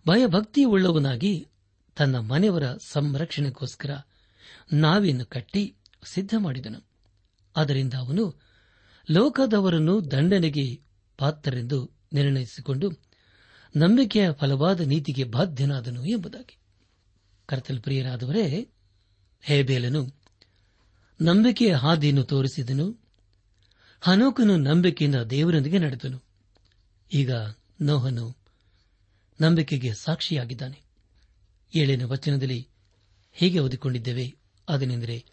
ಭಯಭಕ್ತಿಯುಳ್ಳವನಾಗಿ 0.08 1.48
ತನ್ನ 1.96 2.16
ಮನೆಯವರ 2.18 2.76
ಸಂರಕ್ಷಣೆಗೋಸ್ಕರ 2.90 3.90
ನಾವಿಯನ್ನು 4.72 5.26
ಕಟ್ಟಿ 5.26 5.74
ಸಿದ್ಧ 6.04 6.34
ಮಾಡಿದನು 6.38 6.80
ಅದರಿಂದ 7.56 7.94
ಅವನು 7.94 8.24
ಲೋಕದವರನ್ನು 9.10 10.10
ದಂಡನೆಗೆ 10.10 10.80
ಪಾತ್ರರೆಂದು 11.18 11.90
ನಿರ್ಣಯಿಸಿಕೊಂಡು 12.12 12.90
ನಂಬಿಕೆಯ 13.76 14.32
ಫಲವಾದ 14.32 14.80
ನೀತಿಗೆ 14.80 15.24
ಬಾಧ್ಯನಾದನು 15.24 16.04
ಎಂಬುದಾಗಿ. 16.04 16.56
ಕರ್ತಲ್ 17.46 17.80
ಪ್ರಿಯರಾದವರೇ, 17.80 18.68
ಹೇಬೇಲನು 19.42 20.14
ನಂಬಿಕೆಯ 21.20 21.74
ಹಾದಿಯನ್ನು 21.74 22.22
ತೋರಿಸಿದನು. 22.22 23.04
ಹನೋಕನು 24.00 24.56
ನಂಬಿಕೆಯಿಂದ 24.56 25.14
ದೇವರೊಂದಿಗೆ 25.14 25.78
ನಡೆದನು. 25.78 26.22
ಈಗ 27.12 27.32
ನೋಹನು 27.82 28.36
ನಂಬಿಕೆಗೆ 29.40 29.94
ಸಾಕ್ಷಿಯಾಗಿದ್ದಾನೆ. 29.94 30.82
ಏಳಿನ 31.76 32.04
ವಚನದಲ್ಲಿ 32.04 32.68
ಹೀಗೆ 33.32 33.58
ಓದಿಕೊಂಡಿದ್ದೇವೆ, 33.58 34.34
ಅದನೆಂದರೆ, 34.68 35.24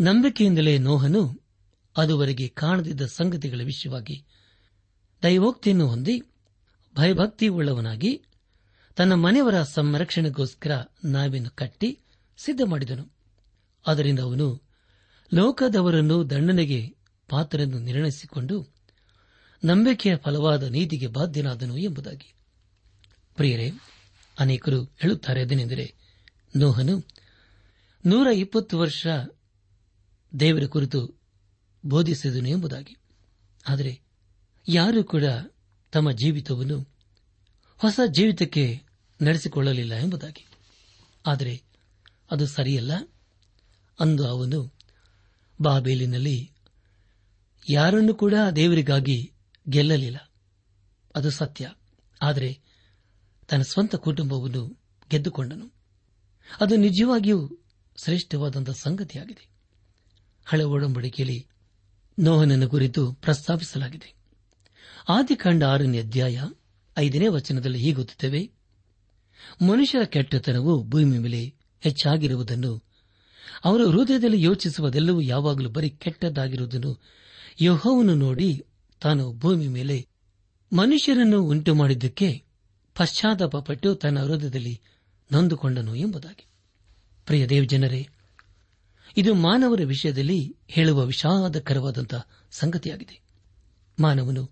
ನಂಬಿಕೆಯಿಂದಲೇ 0.00 0.78
ನೋಹನು 0.78 1.47
ಅದುವರೆಗೆ 1.98 2.48
ಕಾಣದಿದ್ದ 2.48 3.00
ಸಂಗತಿಗಳ 3.06 3.60
ವಿಷಯವಾಗಿ 3.64 4.24
ದೈವೋಕ್ತಿಯನ್ನು 5.22 5.88
ಹೊಂದಿ 5.88 6.20
ಭಯಭಕ್ತಿ 6.96 7.48
ಉಳ್ಳವನಾಗಿ 7.48 8.22
ತನ್ನ 8.96 9.12
ಮನೆಯವರ 9.12 9.62
ಸಂರಕ್ಷಣೆಗೋಸ್ಕರ 9.62 10.84
ನಾವಿನ 11.04 11.48
ಕಟ್ಟಿ 11.48 11.98
ಸಿದ್ಧ 12.38 12.60
ಮಾಡಿದನು. 12.64 13.12
ಅದರಿಂದ 13.86 14.18
ಅವನು 14.18 14.62
ಲೋಕದವರನ್ನು 15.34 16.30
ದಂಡನೆಗೆ 16.30 16.96
ಪಾತ್ರರೆಂದು 17.28 17.78
ನಿರ್ಣಯಿಸಿಕೊಂಡು 17.78 18.74
ನಂಬಿಕೆಯ 19.64 20.16
ಫಲವಾದ 20.16 20.62
ನೀತಿಗೆ 20.62 21.06
ಬಾಧ್ಯನಾದನು 21.06 21.76
ಎಂಬುದಾಗಿ. 21.76 22.34
ಪ್ರಿಯರೇ, 23.36 23.70
ಅನೇಕರು 24.38 24.84
ಹೇಳುತ್ತಾರೆ 24.84 25.42
ಅದನೆಂದರೆ, 25.42 25.94
ನೋಹನು 26.56 26.98
ನೂರ 28.06 28.26
ಇಪ್ಪತ್ತು 28.26 28.78
ವರ್ಷ 28.78 29.06
ದೇವರ 30.40 30.66
ಕುರಿತು 30.66 31.17
ಬೋಧಿಸಿದನು 31.88 32.48
ಎಂಬುದಾಗಿ. 32.48 32.96
ಆದರೆ 33.68 34.00
ಯಾರೂ 34.68 35.04
ಕೂಡ 35.04 35.24
ತಮ್ಮ 35.92 36.12
ಜೀವಿತವನ್ನು 36.12 36.88
ಹೊಸ 37.76 38.00
ಜೀವಿತಕ್ಕೆ 38.06 38.82
ನಡೆಸಿಕೊಳ್ಳಲಿಲ್ಲ 39.22 39.94
ಎಂಬುದಾಗಿ. 39.94 40.46
ಆದರೆ 41.26 41.62
ಅದು 42.30 42.46
ಸರಿಯಲ್ಲ. 42.46 42.92
ಅಂದು 44.00 44.28
ಅವನು 44.28 44.74
ಬಾಬೇಲಿನಲ್ಲಿ 45.62 46.52
ಯಾರನ್ನು 47.70 48.14
ಕೂಡ 48.14 48.34
ದೇವರಿಗಾಗಿ 48.56 49.32
ಗೆಲ್ಲಲಿಲ್ಲ. 49.68 50.32
ಅದು 51.16 51.30
ಸತ್ಯ. 51.30 51.72
ಆದರೆ 52.22 52.60
ತನ್ನ 53.48 53.62
ಸ್ವಂತ 53.62 53.94
ಕುಟುಂಬವನ್ನು 53.94 54.80
ಗೆದ್ದುಕೊಂಡನು. 55.10 55.72
ಅದು 56.60 56.76
ನಿಜವಾಗಿಯೂ 56.76 57.50
ಶ್ರೇಷ್ಠವಾದಂಥ 57.96 58.70
ಸಂಗತಿಯಾಗಿದೆ. 58.70 59.50
ಹಳೆ 60.44 60.64
ಒಡಂಬಡಿಕೆಯಲ್ಲಿ 60.64 61.48
ನೋಹನನ್ನು 62.18 62.68
ಕುರಿತು 62.68 63.12
ಪ್ರಸ್ತಾಪಿಸಲಾಗಿದೆ. 63.12 64.14
ಆದಿಕಾಂಡ 65.08 65.64
ಆರನೇ 65.64 65.98
ಅಧ್ಯಾಯ 65.98 66.42
ಐದನೇ 66.98 67.28
ವಚನದಲ್ಲಿ 67.28 67.78
ಹೀಗೊತ್ತೇವೆ 67.78 68.50
ಮನುಷ್ಯರ 69.62 70.04
ಕೆಟ್ಟತನವು 70.04 70.84
ಭೂಮಿ 70.84 71.18
ಮೇಲೆ 71.18 71.54
ಹೆಚ್ಚಾಗಿರುವುದನ್ನು, 71.80 72.82
ಅವರ 73.64 73.80
ಹೃದಯದಲ್ಲಿ 73.82 74.42
ಯೋಚಿಸುವುದೆಲ್ಲವೂ 74.42 75.20
ಯಾವಾಗಲೂ 75.20 75.68
ಬರೀ 75.68 75.88
ಕೆಟ್ಟದ್ದಾಗಿರುವುದನ್ನು 75.90 77.00
ಯೋಹವನ್ನು 77.60 78.14
ನೋಡಿ 78.14 78.62
ತಾನು 79.00 79.32
ಭೂಮಿ 79.32 79.68
ಮೇಲೆ 79.68 80.06
ಮನುಷ್ಯರನ್ನು 80.72 81.42
ಉಂಟು 81.42 81.74
ಮಾಡಿದ್ದಕ್ಕೆ 81.74 82.42
ಪಶ್ಚಾತ್ತಾಪಪಟ್ಟು 82.94 83.94
ತನ್ನ 83.94 84.22
ಹೃದಯದಲ್ಲಿ 84.22 84.80
ನೊಂದುಕೊಂಡನು 85.32 85.94
ಎಂಬುದಾಗಿ. 85.94 86.46
ಪ್ರಿಯ 87.26 87.46
ದೇವ್ 87.46 87.68
ಜನರೇ 87.68 88.08
ಇದು 89.16 89.34
ಮಾನವರ 89.34 89.80
ವಿಷಯದಲ್ಲಿ 89.84 90.56
ಹೇಳುವ 90.68 91.04
ವಿಷಾದಕರವಾದಂತಹ 91.04 92.26
ಸಂಗತಿಯಾಗಿದೆ. 92.50 93.20
ಮಾನವನು 94.00 94.50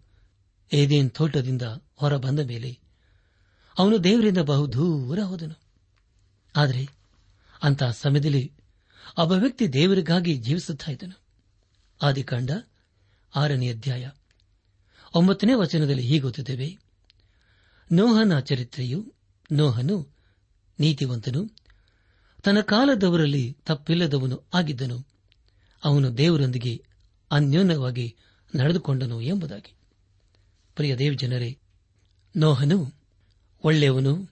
ಏದೇನ್ 0.73 1.11
ತೋಟದಿಂದ 1.11 1.63
ಹೊರ 1.95 2.17
ಬಂದ 2.17 2.41
ಮೇಲೆ 2.41 2.78
ಅವನು 3.78 4.04
ದೇವರಿಂದ 4.04 4.39
ಬಹುದೂರ 4.39 5.19
ಹೋದನು. 5.19 5.61
ಆದರೆ 6.57 6.89
ಅಂತಹ 7.63 7.91
ಸಮಯದಲ್ಲಿ 7.91 8.52
ಒಬ್ಬ 9.19 9.33
ವ್ಯಕ್ತಿ 9.33 9.73
ದೇವರಿಗಾಗಿ 9.73 10.37
ಜೀವಿಸುತ್ತಾ 10.37 10.93
ಇದ್ದನು. 10.93 11.21
ಆದಿಕಾಂಡ 12.02 12.50
ಆರನೇ 13.37 13.71
ಅಧ್ಯಾಯ 13.71 14.11
ಒಂಬತ್ತನೇ 15.15 15.54
ವಚನದಲ್ಲಿ 15.54 16.02
ಹೀಗೊತ್ತಿದ್ದೇವೆ 16.02 16.78
ನೋಹನ 17.93 18.41
ಚರಿತ್ರೆಯು 18.41 19.13
ನೋಹನು 19.52 20.09
ನೀತಿವಂತನು 20.80 21.66
ತನ್ನ 22.47 22.61
ಕಾಲದವರಲ್ಲಿ 22.61 23.56
ತಪ್ಪಿಲ್ಲದವನು 23.67 24.43
ಆಗಿದ್ದನು. 24.54 25.06
ಅವನು 25.85 26.19
ದೇವರೊಂದಿಗೆ 26.19 26.82
ಅನ್ಯೋನ್ಯವಾಗಿ 27.30 28.15
ನಡೆದುಕೊಂಡನು 28.54 29.21
ಎಂಬುದಾಗಿ. 29.21 29.75
ಪ್ರಿಯ 30.76 30.97
ದೇವ್ 30.97 31.19
ಜನರೇ 31.19 31.59
ನೋಹನು 32.37 32.93
ಒಳ್ಳೆಯವನು, 33.65 34.28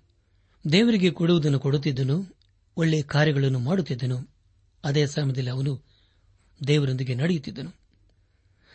ದೇವರಿಗೆ 0.72 1.11
ಕೊಡುವುದನ್ನು 1.11 1.61
ಕೊಡುತ್ತಿದ್ದನು 1.61 2.37
ಒಳ್ಳೆಯ 2.77 3.03
ಕಾರ್ಯಗಳನ್ನು 3.03 3.59
ಮಾಡುತ್ತಿದ್ದನು. 3.59 4.29
ಅದೇ 4.85 5.07
ಸಮಯದಲ್ಲಿ 5.07 5.50
ಅವನು 5.50 5.83
ದೇವರೊಂದಿಗೆ 6.66 7.14
ನಡೆಯುತ್ತಿದ್ದನು. 7.14 7.72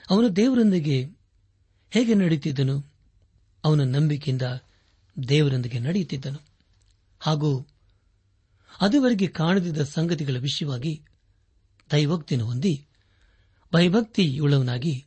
ಅವನು 0.09 0.35
ದೇವರೊಂದಿಗೆ 0.35 1.03
ಹೇಗೆ 1.91 2.13
ನಡೆಯುತ್ತಿದ್ದನು? 2.13 2.83
ಅವನ 3.63 3.83
ನಂಬಿಕೆಯಿಂದ 3.83 4.41
ದೇವರೊಂದಿಗೆ 5.29 5.79
ನಡೆಯುತ್ತಿದ್ದನು. 5.79 6.39
ಹಾಗೂ 7.19 7.67
ಅದುವರೆಗೆ 8.81 9.27
ಕಾಣದಿದ್ದ 9.27 9.83
ಸಂಗತಿಗಳ 9.83 10.37
ವಿಷಯವಾಗಿ 10.37 11.05
ದೈವೋಕ್ತಿಯನ್ನು 11.91 12.47
ಹೊಂದಿ 12.47 12.87
ಭಯಭಕ್ತಿಯುಳ್ಳವನಾಗಿ 13.73 15.05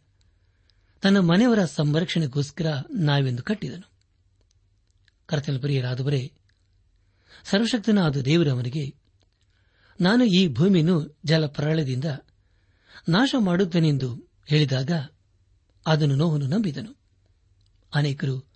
ತನ್ನ 1.02 1.18
ಮನೆಯವರ 1.18 1.64
ಸಂರಕ್ಷಣೆಗೋಸ್ಕರ 1.64 2.66
ನಾವೆಂದು 2.90 3.42
ಕಟ್ಟಿದನು. 3.42 3.90
ಕರ್ತನ 5.26 5.58
ಪ್ರಿಯರಾದವರೇ, 5.58 6.32
ಸರ್ವಶಕ್ತನಾದ 7.44 8.16
ದೇವರವನಿಗೆ 8.16 8.94
ನಾನು 10.00 10.24
ಈ 10.24 10.48
ಭೂಮಿಯನ್ನು 10.48 11.18
ಜಲಪ್ರಳಯದಿಂದ 11.24 12.04
ನಾಶ 13.08 13.34
ಮಾಡುತ್ತೇನೆಂದು 13.38 14.28
ಹೇಳಿದಾಗ 14.46 14.90
ಅದನ್ನು 15.86 16.14
ನೋವನ್ನು 16.14 16.46
ನಂಬಿದನು. 16.46 16.96
ಅನೇಕರು 17.94 18.50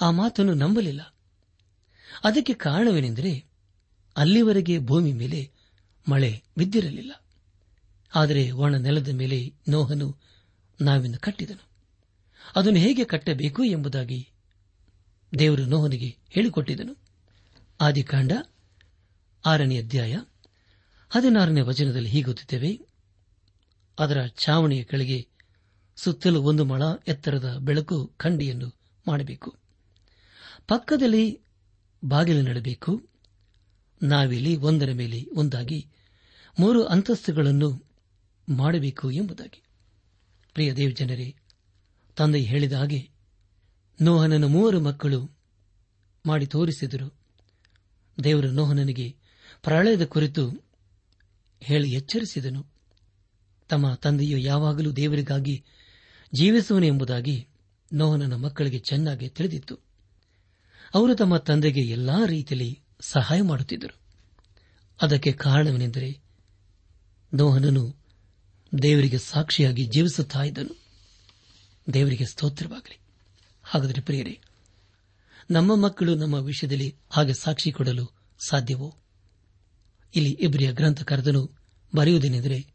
ಆ 0.00 0.10
ಮಾತನ್ನು 0.10 0.54
ನಂಬಲಿಲ್ಲ. 0.54 1.14
ಅದಕ್ಕೆ 2.24 2.54
ಕಾರಣವೇನೆಂದರೆ 2.54 3.45
ಅಲ್ಲಿವರೆಗೆ 4.16 4.78
ಭೂಮಿ 4.78 5.12
ಮೇಲೆ 5.12 5.50
ಮಳೆ 6.10 6.42
ಬಿದ್ದಿರಲಿಲ್ಲ. 6.58 7.12
ಆದರೆ 8.14 8.50
ಒಣ 8.50 8.76
ನೆಲದ 8.76 9.08
ಮೇಲೆ 9.08 9.52
ನೋಹನು 9.68 10.16
ನಾವಿನ್ನು 10.80 11.18
ಕಟ್ಟಿದನು. 11.18 11.68
ಅದನ್ನು 12.56 12.78
ಹೇಗೆ 12.78 13.04
ಕಟ್ಟಬೇಕು 13.04 13.64
ಎಂಬುದಾಗಿ 13.64 14.28
ದೇವರು 15.38 15.64
ನೋಹನಿಗೆ 15.64 16.16
ಹೇಳಿಕೊಟ್ಟಿದನು. 16.30 16.96
ಆದಿಕಾಂಡ 17.80 18.32
ಆರನೇ 19.46 19.78
ಅಧ್ಯಾಯ 19.78 20.14
ಹದಿನಾರನೇ 21.10 21.60
ವಚನದಲ್ಲಿ 21.60 22.08
ಹೀಗೊತ್ತಿದ್ದೇವೆ 22.08 22.80
ಅದರ 23.98 24.26
ಛಾವಣಿಯ 24.26 24.84
ಕೆಳಗೆ 24.84 25.28
ಸುತ್ತಲೂ 25.96 26.42
ಒಂದು 26.42 26.64
ಮಳ 26.64 26.82
ಎತ್ತರದ 27.08 27.56
ಬೆಳಕು 27.58 28.06
ಖಂಡಿಯನ್ನು 28.06 28.72
ಮಾಡಬೇಕು. 29.08 29.56
ಪಕ್ಕದಲ್ಲಿ 30.68 31.40
ಬಾಗಿಲು 32.04 32.42
ನೆಡಬೇಕು. 32.42 33.15
ನಾವಿಲ್ಲಿ 34.02 34.56
ಒಂದರ 34.56 34.92
ಮೇಲೆ 34.92 35.26
ಒಂದಾಗಿ 35.34 35.88
ಮೂರು 36.60 36.84
ಅಂತಸ್ತುಗಳನ್ನು 36.84 37.86
ಮಾಡಬೇಕು 38.48 39.10
ಎಂಬುದಾಗಿ. 39.10 39.62
ಪ್ರಿಯ 40.54 40.72
ದೇವ್ 40.72 40.96
ಜನರೇ 40.96 41.34
ತಂದೆ 42.16 42.40
ಹೇಳಿದ 42.40 42.72
ಹಾಗೆ 42.72 43.08
ನೋಹನನ 44.02 44.44
ಮೂವರು 44.44 44.80
ಮಕ್ಕಳು 44.80 45.30
ಮಾಡಿ 46.26 46.46
ತೋರಿಸಿದರು. 46.46 47.18
ದೇವರು 48.24 48.50
ನೋಹನನಿಗೆ 48.50 49.16
ಪ್ರಳಯದ 49.62 50.04
ಕುರಿತು 50.04 50.70
ಹೇಳಿ 51.60 51.92
ಎಚ್ಚರಿಸಿದನು. 51.92 52.66
ತಮ್ಮ 53.68 53.94
ತಂದೆಯು 53.94 54.38
ಯಾವಾಗಲೂ 54.38 54.92
ದೇವರಿಗಾಗಿ 54.92 55.64
ಜೀವಿಸುವನು 56.34 56.86
ಎಂಬುದಾಗಿ 56.86 57.48
ನೋಹನನ 57.92 58.34
ಮಕ್ಕಳಿಗೆ 58.34 58.78
ಚೆನ್ನಾಗಿ 58.78 59.28
ತಿಳಿದಿತ್ತು. 59.28 59.78
ಅವರು 60.94 61.14
ತಮ್ಮ 61.14 61.36
ತಂದೆಗೆ 61.36 61.80
ಎಲ್ಲಾ 61.80 62.18
ರೀತಿಯಲ್ಲಿ 62.26 62.85
ಸಹಾಯ 63.00 63.42
ಮಾಡುತ್ತಿದ್ದರು. 63.42 63.96
ಅದಕ್ಕೆ 65.02 65.32
ಕಾರಣವೇನೆಂದರೆ 65.32 66.20
ನೋಹನನು 67.34 67.96
ದೇವರಿಗೆ 68.82 69.18
ಸಾಕ್ಷಿಯಾಗಿ 69.18 69.84
ಜೀವಿಸುತ್ತಾ 69.84 70.42
ಇದ್ದನು. 70.42 70.82
ದೇವರಿಗೆ 71.92 72.24
ಸ್ತೋತ್ರವಾಗಲಿ. 72.24 72.98
ಹಾಗಾದರೆ 73.62 74.02
ಪ್ರಿಯರೇ, 74.02 74.40
ನಮ್ಮ 75.50 75.74
ಮಕ್ಕಳು 75.74 76.14
ನಮ್ಮ 76.14 76.34
ವಿಷಯದಲ್ಲಿ 76.34 76.96
ಹಾಗೆ 77.10 77.34
ಸಾಕ್ಷಿ 77.34 77.72
ಕೊಡಲು 77.72 78.12
ಸಾಧ್ಯವೋ? 78.48 78.96
ಇಲ್ಲಿ 80.14 80.30
ಇಬ್ರಿಯ 80.40 80.72
ಗ್ರಂಥಕರ್ತನು 80.72 81.50
ಬರೆಯುವುದೇನೆಂದರೆ, 81.96 82.66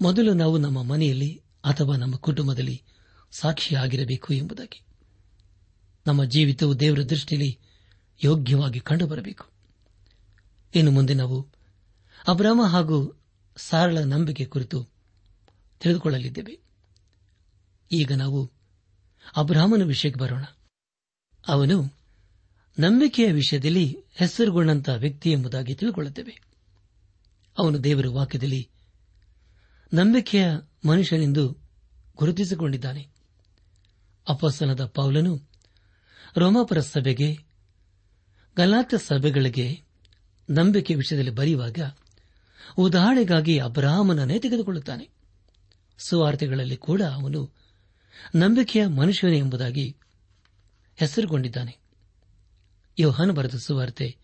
ಮೊದಲು 0.00 0.34
ನಾವು 0.34 0.58
ನಮ್ಮ 0.58 0.82
ಮನೆಯಲ್ಲಿ 0.82 1.42
ಅಥವಾ 1.64 1.96
ನಮ್ಮ 1.96 2.16
ಕುಟುಂಬದಲ್ಲಿ 2.16 2.82
ಸಾಕ್ಷಿಯಾಗಿರಬೇಕು 3.32 4.34
ಎಂಬುದಾಗಿ. 4.34 4.84
ನಮ್ಮ 6.06 6.24
ಜೀವಿತವು 6.24 6.80
ದೇವರ 6.80 7.02
ದೃಷ್ಟಿಯಲ್ಲಿ 7.02 7.58
ಯೋಗ್ಯವಾಗಿ 8.24 8.80
ಕಂಡುಬರಬೇಕು. 8.80 9.46
ಇನ್ನು 10.74 10.90
ಮುಂದೆ 10.90 11.14
ನಾವು 11.14 11.48
ಅಬ್ರಾಮ 12.28 12.60
ಹಾಗೂ 12.66 13.20
ಸಾರಳ 13.56 13.98
ನಂಬಿಕೆ 13.98 14.44
ಕುರಿತು 14.44 14.88
ತಿಳಿದುಕೊಳ್ಳಲಿದ್ದೇವೆ. 15.80 16.58
ಈಗ 17.92 18.12
ನಾವು 18.12 18.52
ಅಬ್ರಾಹ್ಮನ 19.36 19.82
ವಿಷಯಕ್ಕೆ 19.82 20.20
ಬರೋಣ. 20.20 20.44
ಅವನು 21.48 21.84
ನಂಬಿಕೆಯ 22.78 23.32
ವಿಷಯದಲ್ಲಿ 23.32 24.04
ಹೆಸರುಗೊಂಡಂತಹ 24.14 24.94
ವ್ಯಕ್ತಿ 24.94 25.30
ಎಂಬುದಾಗಿ 25.30 25.74
ತಿಳಿದುಕೊಳ್ಳುತ್ತೇವೆ 25.74 26.40
ಅವನು 27.58 27.84
ದೇವರ 27.84 28.04
ವಾಕ್ಯದಲ್ಲಿ 28.08 28.70
ನಂಬಿಕೆಯ 29.94 30.50
ಮನುಷ್ಯನೆಂದು 30.88 31.58
ಗುರುತಿಸಿಕೊಂಡಿದ್ದಾನೆ. 32.16 33.08
ಅಪಸನದ 34.28 34.84
ಪೌಲನು 34.84 35.40
ರೋಮಾಪುರ 36.36 36.80
ಸಭೆಗೆ 36.80 37.45
ಗಲಾತ 38.56 38.94
ಸಭೆಗಳಿಗೆ 38.94 39.82
ನಂಬಿಕೆ 40.50 40.94
ವಿಷಯದಲ್ಲಿ 40.94 41.30
ಬರೆಯುವಾಗ 41.30 41.78
ಉದಾಹರಣೆಗಾಗಿ 42.78 43.58
ಅಬ್ರಾಹ್ಮನನ್ನೇ 43.58 44.38
ತೆಗೆದುಕೊಳ್ಳುತ್ತಾನೆ. 44.38 45.08
ಸುವಾರ್ತೆಗಳಲ್ಲಿ 45.98 46.76
ಕೂಡ 46.76 47.02
ಅವನು 47.02 47.50
ನಂಬಿಕೆಯ 48.34 48.86
ಮನುಷ್ಯನೇ 48.86 49.38
ಎಂಬುದಾಗಿ 49.38 49.96
ಹೆಸರುಗೊಂಡಿದ್ದಾನೆ. 50.96 51.78
ಯೋಹಾನ 52.98 53.30
ಬರೆದ 53.30 53.54
ಸುವಾರ್ತೆ 53.54 54.16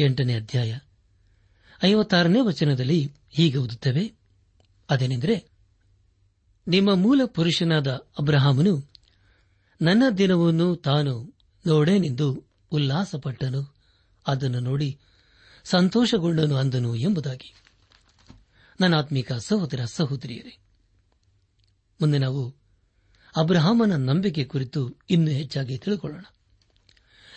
ಎಂಟನೇ 0.00 0.34
ಅಧ್ಯಾಯ 0.34 0.78
ಐವತ್ತಾರನೇ 1.84 2.40
ವಚನದಲ್ಲಿ 2.40 3.12
ಹೀಗೆ 3.30 3.58
ಓದುತ್ತವೆ. 3.58 4.12
ಅದೇನೆಂದರೆ, 4.90 5.44
ನಿಮ್ಮ 6.68 6.94
ಮೂಲ 6.94 7.20
ಪುರುಷನಾದ 7.24 7.88
ಅಬ್ರಹಾಮನು 7.88 8.90
ನನ್ನ 9.82 10.02
ದಿನವನ್ನು 10.18 10.76
ತಾನು 10.76 11.36
ನೋಡೇನೆಂದು 11.66 12.47
ಉಲ್ಲಾಸಪಟ್ಟನು. 12.70 13.74
ಅದನ್ನು 14.26 14.60
ನೋಡಿ 14.60 14.98
ಸಂತೋಷಗೊಂಡನು 15.64 16.56
ಅಂದನು 16.56 16.94
ಎಂಬುದಾಗಿ. 16.94 17.54
ನನ್ನ 18.80 18.96
ಆತ್ಮಿಕ 18.96 19.32
ಸಹೋದರ 19.32 19.84
ಸಹೋದರಿಯರೇ, 19.84 20.58
ಮುಂದೆ 22.02 22.18
ನಾವು 22.18 22.54
ಅಬ್ರಹಾಮನ 23.36 23.96
ನಂಬಿಕೆ 23.96 24.44
ಕುರಿತು 24.44 24.98
ಇನ್ನೂ 25.10 25.30
ಹೆಚ್ಚಾಗಿ 25.30 25.78
ತಿಳಿದುಕೊಳ್ಳೋಣ 25.78 26.24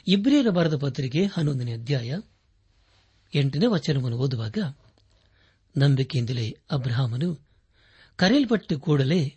ಇಬ್ರಿಯರ 0.07 0.49
ಬರೆದ 0.49 0.75
ಪತ್ರಿಕೆ 0.75 1.25
ಹನ್ನೊಂದನೇ 1.25 1.73
ಅಧ್ಯಾಯ 1.73 2.19
ಎಂಟನೇ 3.35 3.65
ವಚನವನ್ನು 3.65 4.17
ಓದುವಾಗ 4.17 4.57
ನಂಬಿಕೆಯಿಂದಲೇ 5.77 6.57
ಅಬ್ರಹಾಮನು 6.71 7.47
ಕರೆಯಲ್ಪಟ್ಟು 8.15 8.79
ಕೂಡಲೇ 8.79 9.35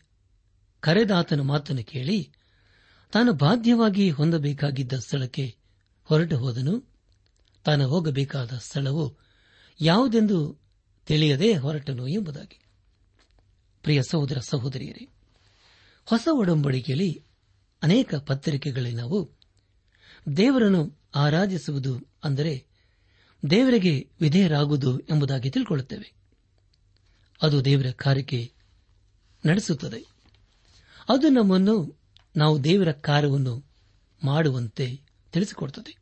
ಕರೆದಾತನ 0.80 1.40
ಮಾತನ್ನು 1.40 1.84
ಕೇಳಿ 1.84 2.32
ತಾನು 3.12 3.32
ಬಾಧ್ಯವಾಗಿ 3.32 4.10
ಹೊಂದಬೇಕಾಗಿದ್ದ 4.10 4.92
ಸ್ಥಳಕ್ಕೆ 4.92 5.56
ಹೊರಟು 6.04 6.38
ಹೋದನು. 6.38 6.94
ತಾನು 7.64 7.88
ಹೋಗಬೇಕಾದ 7.88 8.52
ಸ್ಥಳವು 8.58 9.18
ಯಾವುದೆಂದು 9.80 10.60
ತಿಳಿಯದೆ 11.06 11.56
ಹೊರಟನು 11.56 12.08
ಎಂಬುದಾಗಿ. 12.08 12.64
ಪ್ರಿಯ 13.82 14.02
ಸಹೋದರ 14.10 14.38
ಸಹೋದರಿಯರೇ, 14.38 15.08
ಹೊಸ 16.04 16.28
ಒಡಂಬಡಿಕೆಯಲ್ಲಿ 16.32 17.24
ಅನೇಕ 17.82 18.14
ಪತ್ರಿಕೆಗಳಲ್ಲಿ 18.14 18.94
ನಾವು 18.94 19.30
ದೇವರನ್ನು 20.36 20.98
ಆರಾಧಿಸುವುದು 21.14 22.08
ಅಂದರೆ 22.24 22.66
ದೇವರಿಗೆ 23.50 24.10
ವಿಧೇಯರಾಗುವುದು 24.20 24.98
ಎಂಬುದಾಗಿ 24.98 25.50
ತಿಳ್ಕೊಳ್ಳುತ್ತೇವೆ. 25.50 26.14
ಅದು 27.42 27.64
ದೇವರ 27.64 27.86
ಕಾರ್ಯಕ್ಕೆ 27.90 28.52
ನಡೆಸುತ್ತದೆ. 29.46 30.06
ಅದು 31.08 31.28
ನಮ್ಮನ್ನು, 31.28 32.00
ನಾವು 32.36 32.64
ದೇವರ 32.64 32.92
ಕಾರ್ಯವನ್ನು 32.92 33.64
ಮಾಡುವಂತೆ 34.24 35.03
ತಿಳಿಸಿಕೊಡುತ್ತದೆ 35.34 35.96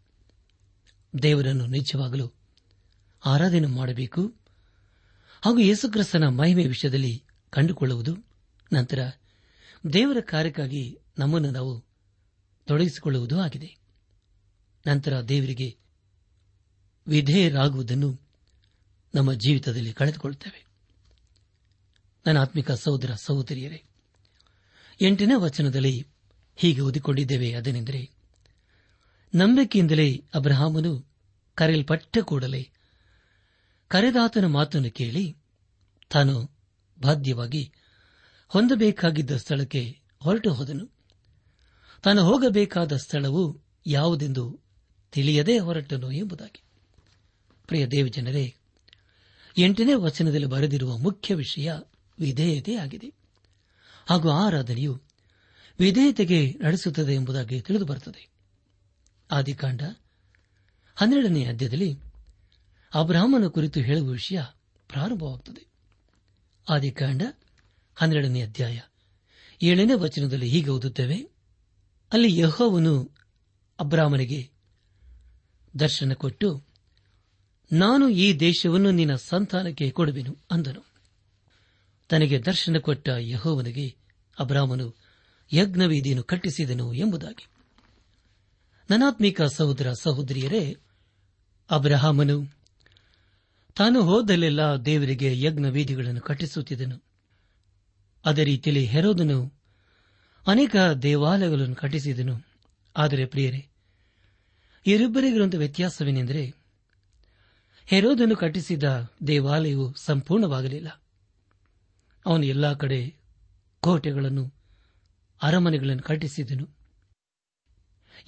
ದೇವರನ್ನು 1.22 1.66
ನಿಜವಾಗಲು 1.66 2.32
ಆರಾಧನೆ 3.24 3.66
ಮಾಡಬೇಕು. 3.66 4.34
ಹಾಗೂ 5.44 5.58
ಯೇಸುಕ್ರಿಸ್ತನ 5.58 6.28
ಮಹಿಮೆ 6.28 6.66
ವಿಷಯದಲ್ಲಿ 6.66 7.24
ಕಂಡುಕೊಳ್ಳುವುದು. 7.50 8.16
ನಂತರ 8.72 9.10
ದೇವರ 9.92 10.16
ಕಾರ್ಯಕ್ಕಾಗಿ 10.20 10.98
ನಮ್ಮನ್ನು 11.18 11.50
ನಾವು 11.50 11.80
ತೊಡಗಿಸಿಕೊಳ್ಳುವುದು 12.66 13.40
ಆಗಿದೆ. 13.40 13.76
ನಂತರ 14.86 15.20
ದೇವರಿಗೆ 15.20 15.76
ವಿಧೇಯರಾಗುವುದನ್ನು 17.06 18.20
ನಮ್ಮ 19.14 19.32
ಜೀವಿತದಲ್ಲಿ 19.32 19.92
ಕಳೆದುಕೊಳ್ಳುತ್ತೇವೆ. 19.92 20.66
ನನ್ನ 22.26 22.38
ಆತ್ಮಿಕ 22.38 22.70
ಸಹೋದರ 22.70 23.14
ಸಹೋದರಿಯರೇ, 23.14 23.84
ಎಂಟನೇ 25.00 25.34
ವಚನದಲ್ಲಿ 25.34 26.06
ಹೀಗೆ 26.56 26.80
ಓದಿಕೊಂಡಿದ್ದೇವೆ, 26.80 27.54
ಅದೇನೆಂದರೆ 27.54 28.21
ನಂಬಿಕೆಯಿಂದಲೇ 29.34 30.24
ಅಬ್ರಹಾಮನು 30.34 31.08
ಕರೆಯಲ್ಪಟ್ಟ 31.54 32.18
ಕೂಡಲೇ 32.18 32.70
ಕರೆದಾತನ 33.88 34.46
ಮಾತನ್ನು 34.46 34.90
ಕೇಳಿ 34.90 35.36
ತಾನು 36.10 36.50
ಬಾಧ್ಯವಾಗಿ 37.00 37.72
ಹೊಂದಬೇಕಾಗಿದ್ದ 38.48 39.36
ಸ್ಥಳಕ್ಕೆ 39.36 40.00
ಹೊರಟು 40.22 40.52
ಹೋದನು. 40.52 40.88
ತಾನು 42.02 42.24
ಹೋಗಬೇಕಾದ 42.24 42.96
ಸ್ಥಳವು 42.96 43.60
ಯಾವುದೆಂದು 43.86 44.60
ತಿಳಿಯದೇ 45.12 45.58
ಹೊರಟನು 45.58 46.12
ಎಂಬುದಾಗಿ. 46.12 46.62
ಪ್ರಿಯ 47.66 47.86
ದೇವಜನರೇ, 47.86 48.54
ಎಂಟನೇ 49.58 49.94
ವಚನದಲ್ಲಿ 49.94 50.46
ಬರೆದಿರುವ 50.46 50.96
ಮುಖ್ಯ 50.96 51.34
ವಿಷಯ 51.34 51.72
ವಿಧೇಯತೆ 52.18 52.76
ಆಗಿದೆ. 52.76 53.12
ಹಾಗೂ 54.06 54.30
ಆರಾಧನೆಯು 54.30 55.02
ವಿಧೇಯತೆಗೆ 55.78 56.58
ನಡೆಸುತ್ತದೆ 56.62 57.14
ಎಂಬುದಾಗಿ 57.14 57.60
ತಿಳಿದು 57.60 57.86
ಬರುತ್ತದೆ. 57.86 58.31
ಆದಿಕಾಂಡ 59.32 59.82
ಹನ್ನೆರಡನೇ 60.94 61.44
ಅಧ್ಯಾಯದಲ್ಲಿ 61.44 61.98
ಅಬ್ರಾಹ್ಮನ 62.94 63.46
ಕುರಿತು 63.46 63.80
ಹೇಳುವ 63.80 64.08
ವಿಷಯ 64.08 64.42
ಪ್ರಾರಂಭವಾಗುತ್ತದೆ. 64.88 65.66
ಆದಿಕಾಂಡ 66.70 67.22
ಹನ್ನೆರಡನೇ 67.94 68.42
ಅಧ್ಯಾಯ. 68.42 68.80
ಏಳನೇ 69.62 69.94
ವಚನದಲ್ಲಿ 69.94 70.48
ಹೀಗೆ 70.48 70.70
ಓದುತ್ತೇವೆ. 70.70 71.28
ಅಲ್ಲಿ 72.12 72.38
ಯಹೋವನು 72.38 73.10
ಅಬ್ರಾಹ್ಮನಿಗೆ 73.80 74.50
ದರ್ಶನ 75.78 76.12
ಕೊಟ್ಟು, 76.12 76.64
ನಾನು 77.72 78.08
ಈ 78.08 78.38
ದೇಶವನ್ನು 78.38 78.90
ನಿನ್ನ 78.90 79.14
ಸಂತಾನಕ್ಕೆ 79.14 79.90
ಕೊಡುವೆನು 79.90 80.36
ಅಂದನು. 80.50 80.86
ತನಗೆ 82.08 82.38
ದರ್ಶನ 82.38 82.76
ಕೊಟ್ಟ 82.78 83.08
ಯಹೋವನಿಗೆ 83.18 83.96
ಅಬ್ರಾಹ್ಮನು 84.38 84.96
ಯಜ್ಞವೇದಿಯನ್ನು 85.52 86.22
ಕಟ್ಟಿಸಿದನು 86.22 86.94
ಎಂಬುದಾಗಿ. 86.94 87.46
ನನಾತ್ಮಿಕ 88.92 89.42
ಸಹೋದರ 89.42 89.92
ಸಹೋದರಿಯರೇ, 89.92 90.76
ಅಬ್ರಹಾಮನು 91.70 92.46
ತಾನು 93.76 94.02
ಹೋದಲ್ಲೆಲ್ಲ 94.02 94.76
ದೇವರಿಗೆ 94.76 95.40
ಯಜ್ಞ 95.40 95.66
ವೇದಿಗಳನ್ನು 95.66 96.20
ಕಟ್ಟಿಸುತ್ತಿದ್ದನು. 96.20 97.04
ಅದೇ 98.24 98.44
ರೀತಿಯಲ್ಲಿ 98.44 98.84
ಹೆರೋದನು 98.84 99.52
ಅನೇಕ 100.46 100.76
ದೇವಾಲಯಗಳನ್ನು 100.76 101.74
ಕಟ್ಟಿಸಿದನು. 101.74 102.46
ಆದರೆ 102.96 103.26
ಪ್ರಿಯರೇ 103.26 103.68
ಇರಿಬ್ಬರಿಗಿರುವಂತಹ 104.86 105.58
ವ್ಯತ್ಯಾಸವೇನೆಂದರೆ, 105.58 106.54
ಹೆರೋದನು 107.86 108.36
ಕಟ್ಟಿಸಿದ 108.36 109.12
ದೇವಾಲಯವು 109.26 109.94
ಸಂಪೂರ್ಣವಾಗಲಿಲ್ಲ. 109.94 111.02
ಅವನು 112.26 112.44
ಎಲ್ಲಾ 112.44 112.74
ಕಡೆ 112.74 113.14
ಕೋಟೆಗಳನ್ನು, 113.80 114.52
ಅರಮನೆಗಳನ್ನು 115.42 116.02
ಕಟ್ಟಿಸಿದನು. 116.02 116.81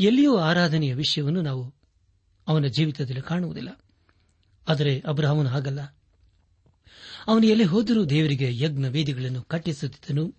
ಎಲ್ಲಿಯೂ 0.01 0.37
ಆರಾಧನೆಯ 0.37 0.95
ವಿಷಯವನ್ನು 0.95 1.43
ನಾವು 1.43 1.75
ಅವನ 2.49 2.67
ಜೀವಿತದಲ್ಲಿ 2.67 3.21
ಕಾಣುವುದಿಲ್ಲ. 3.21 3.81
ಆದರೆ 4.69 5.01
ಅಬ್ರಹಾಮನು 5.01 5.49
ಹಾಗಲ್ಲ. 5.49 5.81
ಅವನು 7.27 7.47
ಎಲ್ಲಿ 7.47 7.65
ಹೋದರೂ 7.65 8.05
ದೇವರಿಗೆ 8.05 8.59
ಯಜ್ಞ 8.59 8.85
ವೇದಿಗಳನ್ನು 8.89 9.43
ಕಟ್ಟಿಸುತ್ತಿದ್ದನು. 9.43 10.35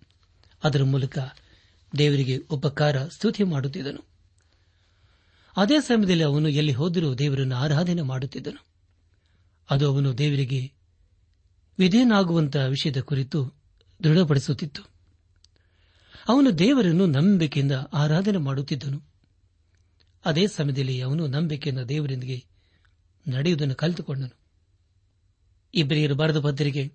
ಅದರ 0.64 0.82
ಮೂಲಕ 0.82 1.18
ದೇವರಿಗೆ 1.98 2.36
ಉಪಕಾರ, 2.36 3.08
ಸ್ತುತಿ 3.08 3.44
ಮಾಡುತ್ತಿದ್ದನು. 3.44 4.04
ಅದೇ 5.56 5.80
ಸಮಯದಲ್ಲಿ 5.80 6.24
ಅವನು 6.24 6.48
ಎಲ್ಲಿ 6.48 6.72
ಹೋದರೂ 6.72 7.14
ದೇವರನ್ನು 7.14 7.56
ಆರಾಧನೆ 7.56 8.02
ಮಾಡುತ್ತಿದ್ದನು. 8.02 8.66
ಅದು 9.70 9.94
ಅವನು 9.94 10.18
ದೇವರಿಗೆ 10.18 10.72
ವಿಧೇನಾಗುವಂತಹ 11.78 12.66
ವಿಷಯದ 12.66 13.00
ಕುರಿತು 13.00 13.54
ದೃಢಪಡಿಸುತ್ತಿತ್ತು. 14.04 14.82
ಅವನು 16.28 16.58
ದೇವರನ್ನು 16.58 17.06
ನಂಬಿಕೆಯಿಂದ 17.06 17.72
ಆರಾಧನೆ 17.92 18.38
ಮಾಡುತ್ತಿದ್ದನು. 18.38 19.15
ಅದೇ 20.26 20.46
ಸಮಯದಲ್ಲಿ 20.46 21.00
ಅವನು 21.00 21.26
ನಂಬಿಕೆಯನ್ನು 21.26 21.88
ದೇವರೊಂದಿಗೆ 21.88 22.44
ನಡೆಯುವುದನ್ನು 23.28 23.74
ಕಲಿತುಕೊಂಡನು. 23.74 24.36
ಇಬ್ಬರಿಯರು 25.74 26.14
ಬರೆದ 26.14 26.40
ಪತ್ರಿಕೆ 26.40 26.92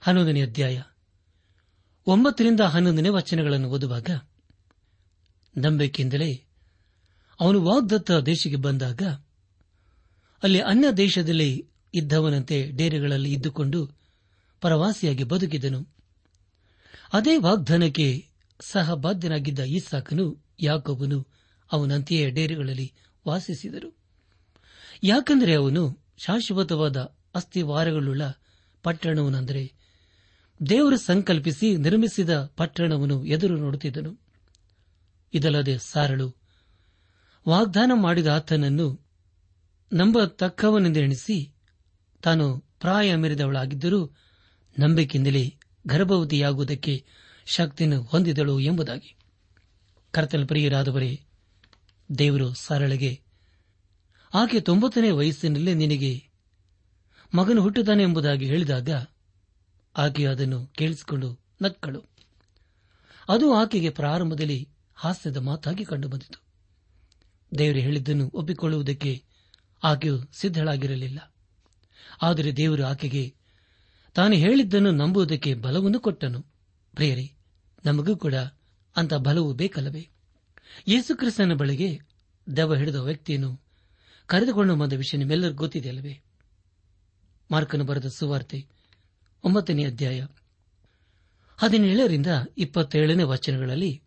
ಹನ್ನೊಂದನೇ 0.00 0.42
ಅಧ್ಯಾಯ, 0.42 0.82
ಒಂಬತ್ತರಿಂದ 2.06 2.60
ಹನ್ನೊಂದನೇ 2.60 3.08
ವಚನಗಳನ್ನು 3.08 3.68
ಓದುವಾಗ, 3.68 4.10
ನಂಬಿಕೆಯಿಂದಲೇ 5.56 6.44
ಅವನು 7.40 7.64
ವಾಗ್ದತ್ತ 7.64 8.10
ದೇಶಕ್ಕೆ 8.10 8.56
ಬಂದಾಗ, 8.56 9.02
ಅಲ್ಲಿ 10.42 10.60
ಅನ್ಯ 10.60 10.92
ದೇಶದಲ್ಲಿ 10.92 11.68
ಇದ್ದವನಂತೆ 11.94 12.70
ಡೇರೆಗಳಲ್ಲಿ 12.70 13.32
ಇದ್ದುಕೊಂಡು 13.32 13.86
ಪ್ರವಾಸಿಯಾಗಿ 14.60 15.24
ಬದುಕಿದನು. 15.24 15.80
ಅದೇ 17.12 17.36
ವಾಗ್ದಾನಕ್ಕೆ 17.36 18.28
ಸಹಬಾಧ್ಯನಾಗಿದ್ದ 18.60 19.58
ಈಸಾಕನು 19.58 20.44
ಯಾಕೋಬನು 20.60 21.35
ಅವನಂತೆಯೇ 21.72 22.30
ಡೇರೆಗಳಲ್ಲಿ 22.30 22.92
ವಾಸಿಸಿದರು. 23.28 23.96
ಯಾಕೆಂದರೆ 25.02 25.54
ಅವನು 25.54 25.98
ಶಾಶ್ವತವಾದ 26.18 26.96
ಅಸ್ಥಿವಾರಗಳುಳ್ಳ 27.34 28.22
ಪಟ್ಟಣವನಂದರೆ 28.82 29.72
ದೇವರು 30.68 30.96
ಸಂಕಲ್ಪಿಸಿ 30.96 31.76
ನಿರ್ಮಿಸಿದ 31.76 32.44
ಪಟ್ಟಣವನ್ನು 32.44 33.24
ಎದುರು 33.24 33.56
ನೋಡುತ್ತಿದ್ದನು. 33.56 34.20
ಇದಲ್ಲದೆ 35.34 35.78
ಸಾರಳು, 35.78 36.36
ವಾಗ್ದಾನ 37.48 37.90
ಮಾಡಿದ 37.94 38.26
ಆತನನ್ನು 38.26 39.06
ನಂಬತಕ್ಕವನೆಂದೆಣಿಸಿ 39.92 41.54
ತಾನು 42.22 42.58
ಪ್ರಾಯ 42.58 43.16
ಮೆರೆದವಳಾಗಿದ್ದರೂ 43.16 44.16
ನಂಬಿಕೆಯಿಂದಲೇ 44.78 45.56
ಗರ್ಭವತಿಯಾಗುವುದಕ್ಕೆ 45.86 47.04
ಶಕ್ತಿಯನ್ನು 47.46 48.02
ಹೊಂದಿದಳು 48.02 48.60
ಎಂಬುದಾಗಿ. 48.60 49.16
ಕರ್ತನ 50.10 50.44
ಪ್ರಿಯರಾದವರೇ 50.44 51.25
ದೇವರು 52.18 52.54
ಸರಳಗೆ, 52.54 53.20
ಆಕೆ 54.34 54.60
ತೊಂಬತ್ತನೇ 54.60 55.10
ವಯಸ್ಸಿನಲ್ಲೇ 55.10 55.74
ನಿನಗೆ 55.74 56.28
ಮಗನು 57.34 57.62
ಹುಟ್ಟುತ್ತಾನೆ 57.62 58.02
ಎಂಬುದಾಗಿ 58.02 58.46
ಹೇಳಿದಾಗ 58.46 59.06
ಆಕೆ 59.96 60.26
ಅದನ್ನು 60.26 60.66
ಕೇಳಿಸಿಕೊಂಡು 60.66 61.40
ನಕ್ಕಳು. 61.62 62.04
ಅದು 63.28 63.54
ಆಕೆಗೆ 63.54 63.90
ಪ್ರಾರಂಭದಲ್ಲಿ 63.90 64.68
ಹಾಸ್ಯದ 64.94 65.36
ಮಾತಾಗಿ 65.36 65.84
ಕಂಡುಬಂದಿತು. 65.84 66.42
ದೇವರು 67.58 67.78
ಹೇಳಿದ್ದನ್ನು 67.78 68.30
ಒಪ್ಪಿಕೊಳ್ಳುವುದಕ್ಕೆ 68.34 69.22
ಆಕೆಯು 69.82 70.22
ಸಿದ್ಧಳಾಗಿರಲಿಲ್ಲ. 70.32 71.34
ಆದರೆ 72.22 72.56
ದೇವರು 72.56 72.84
ಆಕೆಗೆ, 72.84 73.34
ತಾನು 74.14 74.34
ಹೇಳಿದ್ದನ್ನು 74.34 74.90
ನಂಬುವುದಕ್ಕೆ 74.90 75.54
ಬಲವನ್ನು 75.54 76.00
ಕೊಟ್ಟನು. 76.00 76.40
ಪ್ರಿಯರೇ, 76.94 77.32
ನಮಗೂ 77.84 78.16
ಕೂಡ 78.16 78.34
ಅಂತ 78.96 79.14
ಬಲವು 79.14 79.52
ಬೇಕಲ್ಲವೇ? 79.52 80.08
ಯೇಸುಕ್ರಿಸ್ತನ 80.88 81.52
ಬಳಿಗೆ 81.52 82.00
ದೆವ್ವ 82.56 82.74
ಹಿಡಿದ 82.74 82.94
ವ್ಯಕ್ತಿಯನ್ನು 82.94 83.60
ಕರೆದುಕೊಂಡು 84.26 84.76
ಬಂದ 84.76 84.92
ವಿಷಯ 84.92 85.18
ನಿಮ್ಮೆಲ್ಲರಿಗೂ 85.18 85.58
ಗೊತ್ತಿದೆಯಲ್ಲವೇ? 85.58 86.20
ಮಾರ್ಕನು 87.50 87.84
ಬರೆದ 87.84 88.06
ಸುವಾರ್ತೆ 88.06 88.66
ಒಂಬತ್ತನೇ 89.44 89.84
ಅಧ್ಯಾಯ 89.84 90.26
ಹದಿನೇಳರಿಂದ 91.56 92.26
ಇಪ್ಪತ್ತೇಳನೇ 92.58 93.22
ವಚನಗಳಲ್ಲಿ 93.22 94.02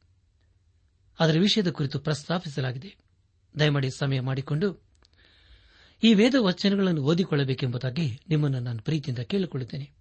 ಅದರ 1.19 1.39
ವಿಷಯದ 1.39 1.67
ಕುರಿತು 1.67 1.99
ಪ್ರಸ್ತಾಪಿಸಲಾಗಿದೆ. 1.99 2.95
ದಯಮಾಡಿ 3.59 3.89
ಸಮಯ 3.91 4.19
ಮಾಡಿಕೊಂಡು 4.19 4.83
ಈ 6.03 6.13
ವೇದ 6.13 6.35
ವಚನಗಳನ್ನು 6.39 7.01
ಓದಿಕೊಳ್ಳಬೇಕೆಂಬುದಾಗಿ 7.01 8.19
ನಿಮ್ಮನ್ನು 8.29 8.59
ನಾನು 8.59 8.79
ಪ್ರೀತಿಯಿಂದ 8.79 9.19
ಕೇಳಿಕೊಳ್ಳುತ್ತೇನೆ. 9.19 9.91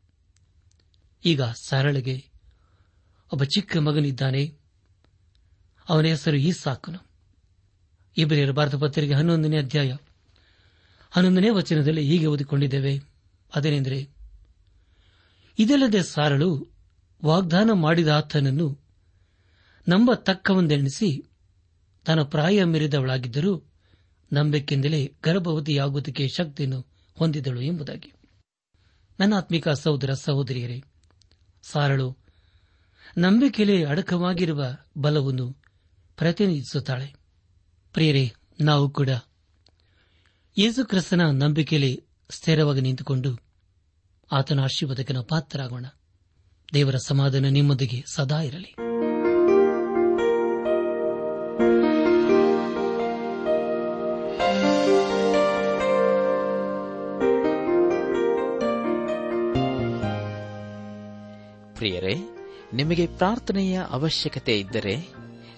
ಈಗ 1.25 1.42
ಸರಳಗೆ 1.42 2.31
ಒಬ್ಬ 3.33 3.44
ಚಿಕ್ಕ 3.44 3.77
ಮಗನಿದ್ದಾನೆ. 3.77 4.67
ಅವನ 5.88 6.05
ಹೆಸರು 6.05 6.37
ಈ 6.37 6.53
ಸಾಕನು 6.53 7.09
ಇಬ್ಬರಿಯರ 8.16 8.51
ಭಾರತ 8.51 8.74
ಪತ್ರಿಕೆ 8.74 9.14
ಹನ್ನೊಂದನೇ 9.14 9.59
ಅಧ್ಯಾಯ. 9.59 9.96
ಹನ್ನೊಂದನೇ 11.11 11.51
ವಚನದಲ್ಲಿ 11.51 12.05
ಹೀಗೆ 12.05 12.27
ಓದಿಕೊಂಡಿದ್ದೇವೆ. 12.27 13.01
ಅದೇನೆಂದರೆ, 13.55 14.09
ಇದಲ್ಲದೆ 15.59 16.03
ಸಾರಳು 16.03 16.66
ವಾಗ್ದಾನ 17.24 17.70
ಮಾಡಿದ 17.72 18.09
ಆತನನ್ನು 18.09 18.79
ನಂಬತಕ್ಕವಂದೆಣಿಸಿ 19.88 21.24
ತನ್ನ 22.07 22.22
ಪ್ರಾಯ 22.22 22.64
ಮೀರಿದವಳಾಗಿದ್ದರೂ 22.64 23.62
ನಂಬಿಕೆಯಿಂದಲೇ 24.33 25.14
ಗರ್ಭವತಿಯಾಗುವುದಕ್ಕೆ 25.24 26.29
ಶಕ್ತಿಯನ್ನು 26.29 26.87
ಹೊಂದಿದಳು 27.14 27.61
ಎಂಬುದಾಗಿ. 27.61 28.12
ನನ್ನ 29.20 29.35
ಆತ್ಮಿಕ 29.37 29.68
ಸಹೋದರ 29.68 30.12
ಸಹೋದರಿಯರೇ, 30.12 30.83
ಸಾರಳು, 31.62 32.16
ನಂಬಿಕೆಯಲ್ಲಿ 33.18 33.85
ಅಡಕವಾಗಿರುವ 33.85 34.77
ಬಲವನ್ನು 34.98 35.67
ಪ್ರತಿನಿಧಿಸುತ್ತಾಳೆ. 36.18 37.14
ಪ್ರಿಯರೇ, 37.92 38.33
ನಾವು 38.61 38.90
ಕೂಡ. 38.90 39.09
ಯೇಸು 40.59 40.85
ಕ್ರಿಸ್ತನ 40.85 41.20
ನಂಬಿಕೆಯಲ್ಲಿ 41.31 42.07
ಸ್ಥಿರವಾಗಿ 42.31 42.81
ನಿಂತುಕೊಂಡು 42.81 43.38
ಆತನ 44.33 44.61
ಆಶೀರ್ವಾದಕ್ಕೆ 44.61 45.12
ನಾವು 45.12 45.26
ಪಾತ್ರರಾಗೋಣ. 45.26 45.87
ದೇವರ 46.74 46.96
ಸಮಾಧಾನ 46.96 47.46
ನಿಮ್ಮೊಂದಿಗೆ 47.46 48.04
ಸದಾ 48.12 48.40
ಇರಲಿ. 48.40 48.74
ಪ್ರಿಯರೇ, 61.76 62.14
ನಿಮಗೆ 62.72 63.07
ಪ್ರಾರ್ಥನೆಯ 63.07 63.81
ಅವಶ್ಯಕತೆ 63.88 64.61
ಇದ್ದರೆ 64.61 65.17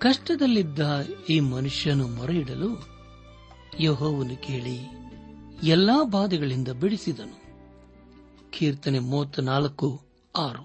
ಕಷ್ಟದಲ್ಲಿದ್ದ 0.00 1.08
ಈ 1.30 1.40
ಮನುಷ್ಯನು 1.40 2.08
ಮೊರೆಯಿಡಲು 2.08 2.88
ಯಹೋವನು 3.80 4.36
ಕೇಳಿ, 4.36 4.90
ಎಲ್ಲಾ 5.62 6.02
ಬಾಧೆಗಳಿಂದ 6.02 6.68
ಬಿಡಿಸಿದನು. 6.68 7.40
ಕೀರ್ತನೆ 8.50 8.98
ಮೂವತ್ತ 8.98 9.40
ನಾಲ್ಕು 9.40 10.00
ಆರು. 10.36 10.62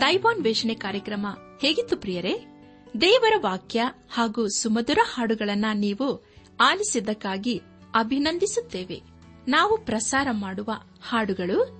ದೈವಾನ್ 0.00 0.44
ವೇಷಣೆ 0.44 0.74
ಕಾರ್ಯಕ್ರಮ 0.74 1.26
ಹೇಗಿತ್ತು 1.60 1.96
ಪ್ರಿಯರೇ? 1.96 2.46
ದೇವರ 3.00 3.32
ವಾಕ್ಯ 3.42 3.82
ಹಾಗೂ 4.12 4.48
ಸುಮಧುರ 4.48 4.98
ಹಾಡುಗಳನ್ನ 5.14 5.66
ನೀವು 5.74 6.24
ಆಲಿಸಿದ್ದಕ್ಕಾಗಿ 6.60 7.62
ಅಭಿನಂದಿಸುತ್ತೇವೆ. 7.94 9.02
ನಾವು 9.48 9.78
ಪ್ರಸಾರ 9.78 10.28
ಮಾಡುವ 10.30 10.70
ಹಾಡುಗಳು 11.08 11.79